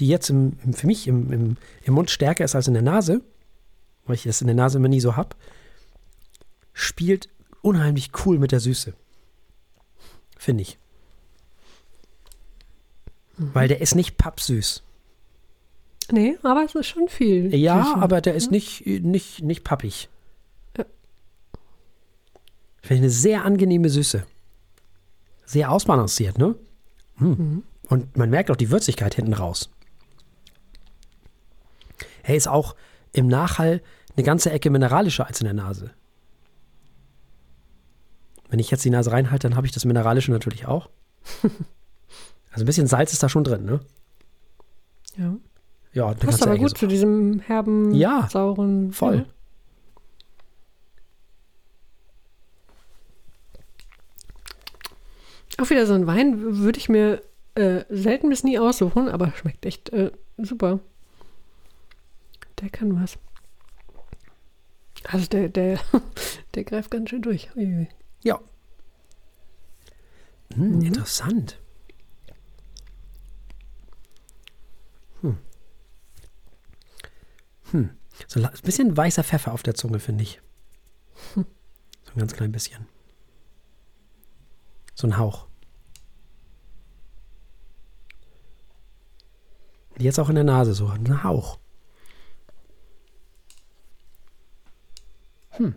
[0.00, 2.82] die jetzt im, im, für mich im, im, im Mund stärker ist als in der
[2.82, 3.20] Nase,
[4.06, 5.36] weil ich das in der Nase immer nie so hab,
[6.72, 7.28] spielt
[7.62, 8.94] unheimlich cool mit der Süße.
[10.36, 10.78] Finde ich.
[13.36, 14.82] Weil der ist nicht pappsüß.
[16.12, 17.54] Nee, aber es ist schon viel.
[17.54, 17.96] Ja, Süße.
[17.96, 20.08] aber der ist nicht, nicht, nicht pappig.
[20.76, 20.84] Ja.
[22.82, 24.26] Finde ich eine sehr angenehme Süße.
[25.46, 26.54] Sehr ausbalanciert, ne?
[27.16, 27.62] Hm.
[27.88, 29.70] Und man merkt auch die Würzigkeit hinten raus.
[32.22, 32.74] Hey, ist auch
[33.12, 33.82] im Nachhall
[34.16, 35.90] eine ganze Ecke mineralischer als in der Nase.
[38.48, 40.88] Wenn ich jetzt die Nase reinhalte, dann habe ich das Mineralische natürlich auch.
[42.54, 43.80] Also ein bisschen Salz ist da schon drin, ne?
[45.16, 45.34] Ja.
[45.92, 46.76] Ja, eine Passt aber gut so.
[46.76, 48.92] zu diesem herben, Ja, sauren.
[48.92, 49.16] Voll.
[49.16, 49.24] Ja.
[55.64, 57.22] Auch wieder so ein Wein würde ich mir
[57.54, 60.80] äh, selten bis nie aussuchen, aber schmeckt echt äh, super.
[62.60, 63.18] Der kann was.
[65.04, 65.80] Also der, der,
[66.54, 67.54] der greift ganz schön durch.
[67.56, 67.88] Uiui.
[68.22, 68.40] Ja.
[70.54, 71.60] Hm, Interessant.
[75.20, 75.38] Hm.
[77.70, 77.90] Hm.
[78.28, 80.40] So ein bisschen weißer Pfeffer auf der Zunge, finde ich.
[82.04, 82.86] So ein ganz klein bisschen.
[84.94, 85.48] So ein Hauch.
[89.98, 91.58] Jetzt auch in der Nase so, ein Hauch.
[95.50, 95.74] Hm,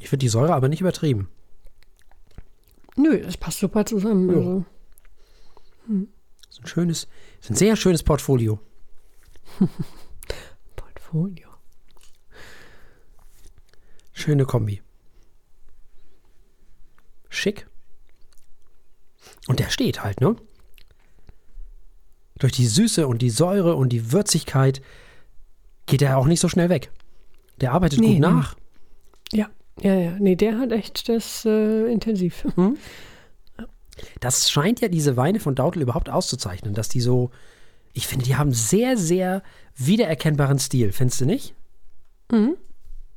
[0.00, 1.28] ich finde die Säure aber nicht übertrieben.
[2.96, 4.30] Nö, das passt super zusammen.
[4.30, 4.36] Ja.
[4.36, 4.64] Also.
[6.46, 7.08] Das ist ein schönes,
[7.40, 8.58] ist ein sehr schönes Portfolio.
[10.76, 11.48] Portfolio.
[14.12, 14.82] Schöne Kombi.
[17.28, 17.66] Schick.
[19.46, 20.36] Und der steht halt, ne?
[22.38, 24.82] Durch die Süße und die Säure und die Würzigkeit
[25.86, 26.90] geht er auch nicht so schnell weg.
[27.60, 28.20] Der arbeitet Nee, gut nee.
[28.20, 28.56] nach.
[29.32, 29.50] Ja,
[29.82, 30.16] ja, ja.
[30.18, 32.44] Nee, der hat echt das äh, intensiv.
[34.20, 37.30] Das scheint ja diese Weine von Dautel überhaupt auszuzeichnen, dass die so,
[37.92, 39.42] ich finde, die haben sehr, sehr
[39.76, 41.54] wiedererkennbaren Stil, findest du nicht?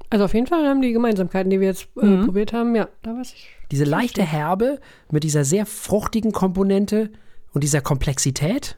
[0.10, 2.26] Also auf jeden Fall haben die Gemeinsamkeiten, die wir jetzt äh, Mhm.
[2.26, 3.50] probiert haben, ja, da weiß ich.
[3.72, 4.80] Diese leichte Herbe
[5.12, 7.10] mit dieser sehr fruchtigen Komponente
[7.54, 8.78] und dieser Komplexität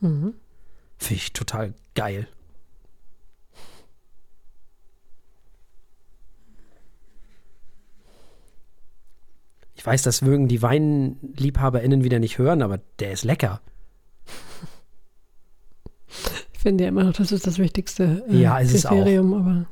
[0.00, 0.34] Mhm.
[0.98, 2.26] finde ich total geil.
[9.86, 13.60] Ich weiß, das mögen die WeinliebhaberInnen wieder nicht hören, aber der ist lecker.
[16.52, 18.90] Ich finde ja immer noch, das ist das wichtigste äh, Ja, ist es auch.
[18.90, 19.66] Kriterium, aber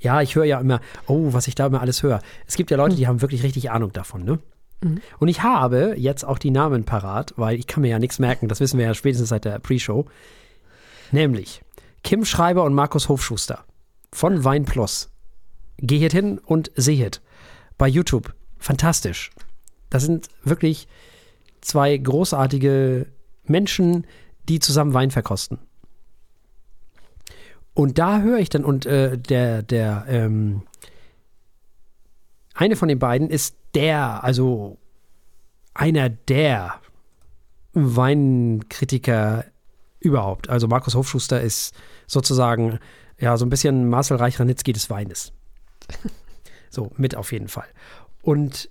[0.00, 2.20] Ja, ich höre ja immer, oh, was ich da immer alles höre.
[2.48, 4.40] Es gibt ja Leute, die haben wirklich richtig Ahnung davon, ne?
[5.20, 8.48] Und ich habe jetzt auch die Namen parat, weil ich kann mir ja nichts merken,
[8.48, 10.04] das wissen wir ja spätestens seit der Pre-Show.
[11.12, 11.62] Nämlich
[12.02, 13.64] Kim Schreiber und Markus Hofschuster
[14.10, 15.10] von Wein Plus.
[15.76, 17.20] Geht hin und seht
[17.78, 18.34] bei YouTube.
[18.58, 19.30] Fantastisch.
[19.90, 20.88] Das sind wirklich
[21.60, 23.06] zwei großartige
[23.44, 24.06] Menschen,
[24.48, 25.58] die zusammen Wein verkosten.
[27.74, 30.62] Und da höre ich dann, und äh, der, der, ähm,
[32.54, 34.78] eine von den beiden ist der, also
[35.74, 36.74] einer der
[37.72, 39.44] Weinkritiker
[40.00, 40.48] überhaupt.
[40.48, 41.74] Also Markus Hofschuster ist
[42.06, 42.80] sozusagen
[43.18, 45.32] ja so ein bisschen Marcel Reich-Ranitzky des Weines.
[46.72, 47.66] So, mit auf jeden Fall.
[48.22, 48.70] Und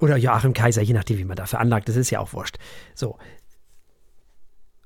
[0.00, 2.58] oder Joachim Kaiser, je nachdem, wie man da veranlagt, das ist ja auch wurscht.
[2.94, 3.16] So.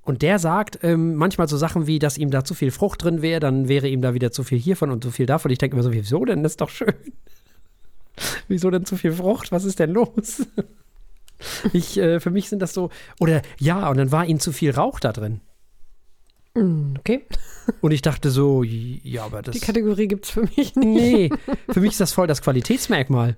[0.02, 3.20] Und der sagt ähm, manchmal so Sachen wie, dass ihm da zu viel Frucht drin
[3.20, 5.50] wäre, dann wäre ihm da wieder zu viel hiervon und zu viel davon.
[5.50, 6.42] Ich denke immer so, wieso denn?
[6.42, 6.94] Das ist doch schön.
[8.48, 9.52] wieso denn zu viel Frucht?
[9.52, 10.46] Was ist denn los?
[11.72, 12.90] ich, äh, für mich sind das so,
[13.20, 15.40] oder ja, und dann war ihm zu viel Rauch da drin.
[16.54, 17.26] mm, okay.
[17.82, 19.52] Und ich dachte so, ja, aber das.
[19.54, 20.76] Die Kategorie gibt es für mich nicht.
[20.76, 21.30] Nee,
[21.68, 23.36] für mich ist das voll das Qualitätsmerkmal.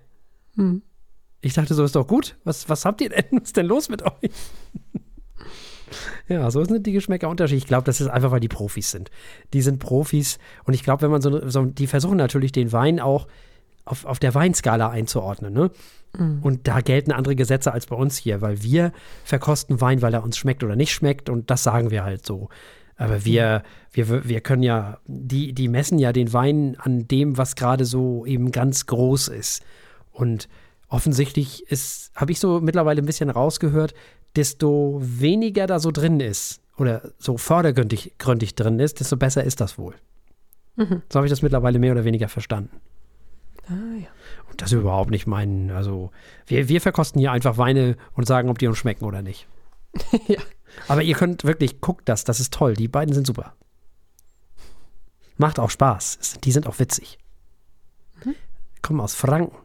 [0.55, 0.83] Hm.
[1.41, 2.37] Ich dachte so, ist doch gut.
[2.45, 3.25] Was, was habt ihr denn?
[3.33, 4.31] Was ist denn los mit euch?
[6.29, 7.65] Ja, so sind die Geschmäcker unterschiedlich.
[7.65, 9.11] Ich glaube, das ist einfach, weil die Profis sind.
[9.53, 13.01] Die sind Profis und ich glaube, wenn man so, so, die versuchen natürlich den Wein
[13.01, 13.27] auch
[13.85, 15.53] auf, auf der Weinskala einzuordnen.
[15.53, 15.71] Ne?
[16.43, 18.93] Und da gelten andere Gesetze als bei uns hier, weil wir
[19.25, 22.49] verkosten Wein, weil er uns schmeckt oder nicht schmeckt und das sagen wir halt so.
[22.97, 23.63] Aber wir,
[23.93, 28.27] wir, wir können ja, die, die messen ja den Wein an dem, was gerade so
[28.27, 29.63] eben ganz groß ist.
[30.13, 30.49] Und
[30.91, 33.95] offensichtlich ist, habe ich so mittlerweile ein bisschen rausgehört,
[34.37, 39.61] desto weniger da so drin ist oder so vordergründig gründig drin ist, desto besser ist
[39.61, 39.95] das wohl.
[40.77, 41.03] Mhm.
[41.11, 42.81] So habe ich das mittlerweile mehr oder weniger verstanden.
[43.69, 44.09] Ah, ja.
[44.51, 46.11] Und das überhaupt nicht mein, also
[46.47, 49.47] wir, wir verkosten hier einfach Weine und sagen, ob die uns schmecken oder nicht.
[50.27, 50.41] ja.
[50.89, 52.75] Aber ihr könnt wirklich, guckt das, das ist toll.
[52.75, 53.55] Die beiden sind super.
[55.37, 56.35] Macht auch Spaß.
[56.45, 57.19] Die sind auch witzig.
[58.83, 59.57] Kommen aus Franken.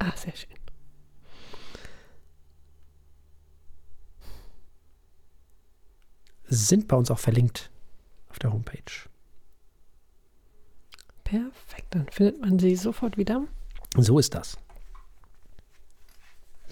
[0.00, 0.50] Ah, sehr schön.
[6.46, 7.70] Sind bei uns auch verlinkt
[8.28, 9.08] auf der Homepage.
[11.22, 11.94] Perfekt.
[11.94, 13.46] Dann findet man sie sofort wieder.
[13.96, 14.56] So ist das.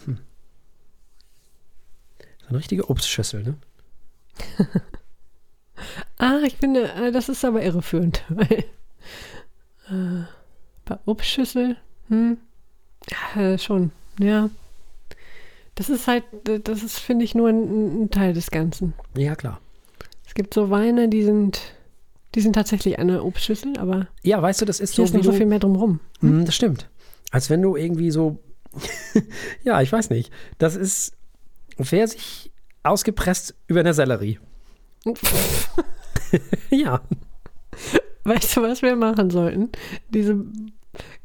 [0.05, 0.19] Hm.
[2.41, 3.59] So eine richtige Obstschüssel, ne?
[6.19, 8.65] Ah, ich finde, äh, das ist aber irreführend, weil
[9.89, 10.25] äh,
[10.85, 11.77] bei Obstschüssel,
[12.09, 12.39] hm,
[13.11, 14.51] ja, äh, schon, ja.
[15.75, 16.25] Das ist halt,
[16.65, 18.95] das ist, finde ich, nur ein, ein Teil des Ganzen.
[19.17, 19.61] Ja, klar.
[20.27, 21.61] Es gibt so Weine, die sind,
[22.35, 25.27] die sind tatsächlich eine Obstschüssel, aber Ja, weißt du, das ist hier so, ist wie
[25.27, 26.01] noch so viel mehr drumrum.
[26.21, 26.89] Mm, das stimmt.
[27.31, 28.39] Als wenn du irgendwie so,
[29.63, 31.13] ja, ich weiß nicht, das ist
[31.81, 32.51] Pfirsich
[32.83, 34.41] ausgepresst über eine Sellerie.
[36.71, 37.01] ja,
[38.25, 39.71] Weißt du, was wir machen sollten?
[40.11, 40.45] Diese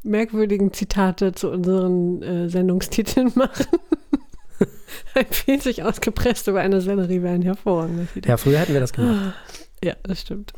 [0.04, 3.66] merkwürdigen Zitate zu unseren äh, Sendungstiteln machen.
[5.16, 8.30] Ein Pfirsich ausgepresst über eine Sellerie wäre ein hervorragendes Idee.
[8.30, 9.36] ja, früher hätten wir das gemacht.
[9.84, 10.54] Ja, das stimmt.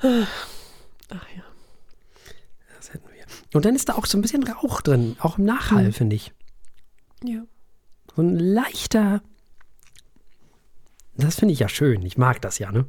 [0.00, 0.08] Ach
[1.36, 1.42] ja.
[2.76, 3.24] Das hätten wir.
[3.54, 5.92] Und dann ist da auch so ein bisschen Rauch drin, auch im Nachhall, Hm.
[5.92, 6.32] finde ich.
[7.24, 7.42] Ja.
[8.14, 9.22] So ein leichter.
[11.16, 12.02] Das finde ich ja schön.
[12.02, 12.86] Ich mag das ja, ne?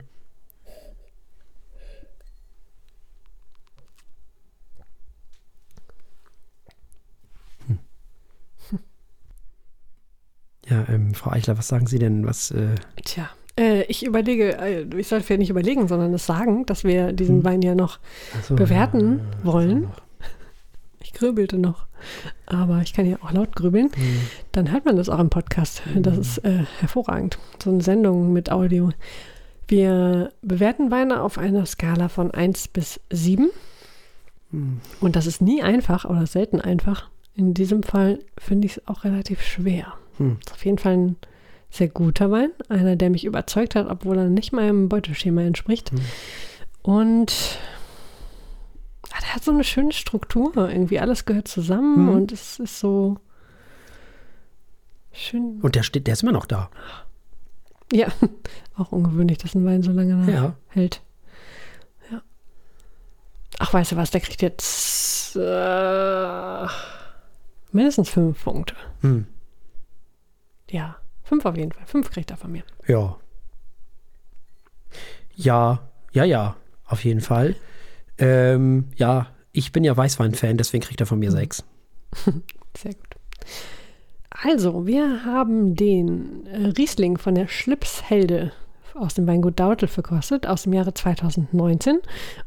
[10.70, 12.26] Ja, ähm, Frau Eichler, was sagen Sie denn?
[12.26, 16.66] Was, äh, Tja, Äh, ich überlege, äh, ich sollte ja nicht überlegen, sondern es sagen,
[16.66, 17.44] dass wir diesen Hm.
[17.44, 18.00] Wein ja noch
[18.36, 19.82] Also, bewerten ja, wollen.
[19.82, 20.02] noch.
[21.02, 21.88] Ich grübelte noch,
[22.46, 23.90] aber ich kann ja auch laut grübeln.
[23.94, 24.20] Hm.
[24.52, 25.82] Dann hört man das auch im Podcast.
[25.96, 27.40] Das ist äh, hervorragend.
[27.64, 28.92] So eine Sendung mit Audio.
[29.68, 33.50] Wir bewerten Weine auf einer Skala von 1 bis 7.
[34.52, 34.82] Hm.
[35.02, 37.10] Und das ist nie einfach oder selten einfach.
[37.36, 39.94] In diesem Fall finde ich es auch relativ schwer.
[40.20, 40.38] Hm.
[40.40, 41.16] Ist auf jeden Fall ein
[41.72, 42.52] sehr guter Wein.
[42.70, 45.92] Einer, der mich überzeugt hat, obwohl er nicht meinem Beuteschema entspricht.
[45.92, 46.00] Hm.
[46.82, 47.60] Und
[49.12, 50.52] ah, der hat so eine schöne Struktur.
[50.70, 52.10] Irgendwie alles gehört zusammen Mhm.
[52.10, 53.18] und es ist so
[55.12, 55.60] schön.
[55.62, 56.70] Und der steht, der ist immer noch da.
[57.92, 58.08] Ja,
[58.78, 60.56] auch ungewöhnlich, dass ein Wein so lange Ja.
[60.70, 61.02] hält.
[62.12, 62.22] Ja.
[63.60, 66.68] Ach, weißt du was, der kriegt jetzt äh,
[67.72, 68.76] mindestens fünf Punkte.
[69.02, 69.28] Hm.
[70.70, 71.86] Ja, fünf auf jeden Fall.
[71.86, 72.64] Fünf kriegt er von mir.
[72.88, 73.18] Ja.
[75.36, 76.56] Ja, ja, ja,
[76.86, 77.56] auf jeden Fall.
[78.18, 81.64] Ähm, ja, ich bin ja Weißwein-Fan, deswegen kriegt er von mir sechs.
[82.78, 83.16] Sehr gut.
[84.30, 88.52] Also, wir haben den äh, Riesling von der Schlipshelde
[88.94, 92.00] aus dem Weingut Dautel verkostet, aus dem Jahre 2019.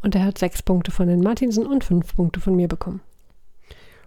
[0.03, 3.01] Und er hat sechs Punkte von den Martinsen und fünf Punkte von mir bekommen.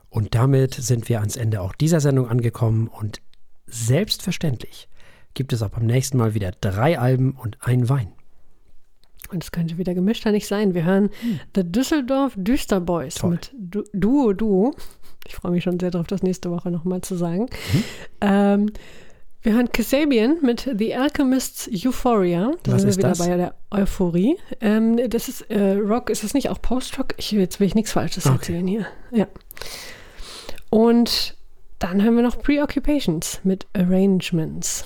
[0.10, 3.22] Und damit sind wir ans Ende auch dieser Sendung angekommen und
[3.68, 4.88] selbstverständlich
[5.34, 8.14] gibt es auch beim nächsten Mal wieder drei Alben und ein Wein.
[9.32, 10.74] Und es könnte wieder gemischter nicht sein.
[10.74, 11.10] Wir hören
[11.56, 13.32] The Düsseldorf Düsterboys Toll.
[13.32, 14.76] mit du Duo Duo.
[15.28, 17.48] Ich freue mich schon sehr darauf, das nächste Woche nochmal zu sagen.
[18.22, 18.72] Ähm,
[19.42, 22.52] wir hören Kasabian mit The Alchemist's Euphoria.
[22.64, 23.18] Da Was sind ist wir wieder das?
[23.18, 24.38] bei der Euphorie.
[24.62, 27.16] Ähm, das ist äh, Rock, ist das nicht auch Post-Rock?
[27.18, 28.36] Ich, jetzt will ich nichts Falsches Okay.
[28.36, 28.86] erzählen hier.
[29.12, 29.28] Ja.
[30.70, 31.35] Und
[31.80, 34.86] dann hören wir noch Preoccupations mit Arrangements.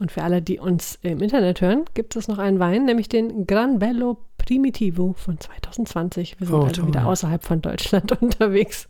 [0.00, 3.46] Und für alle, die uns im Internet hören, gibt es noch einen Wein, nämlich den
[3.46, 6.40] Gran Bello Primitivo von 2020.
[6.40, 6.88] Wir sind Oh, also toll.
[6.88, 8.88] wieder außerhalb von Deutschland unterwegs.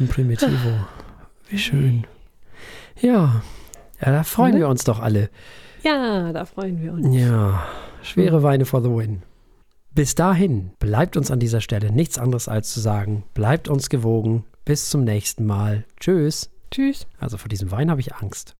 [0.00, 0.70] Ein Primitivo.
[1.48, 2.06] Wie schön.
[3.00, 3.42] Ja,
[4.00, 4.60] ja da freuen Ne?
[4.60, 5.30] wir uns doch alle.
[5.82, 7.14] Ja, da freuen wir uns.
[7.16, 7.64] Ja,
[8.02, 9.22] schwere Weine for the win.
[9.92, 14.44] Bis dahin bleibt uns an dieser Stelle nichts anderes als zu sagen, bleibt uns gewogen.
[14.66, 15.84] Bis zum nächsten Mal.
[16.00, 16.50] Tschüss.
[16.72, 17.06] Tschüss.
[17.20, 18.56] Also vor diesem Wein habe ich Angst.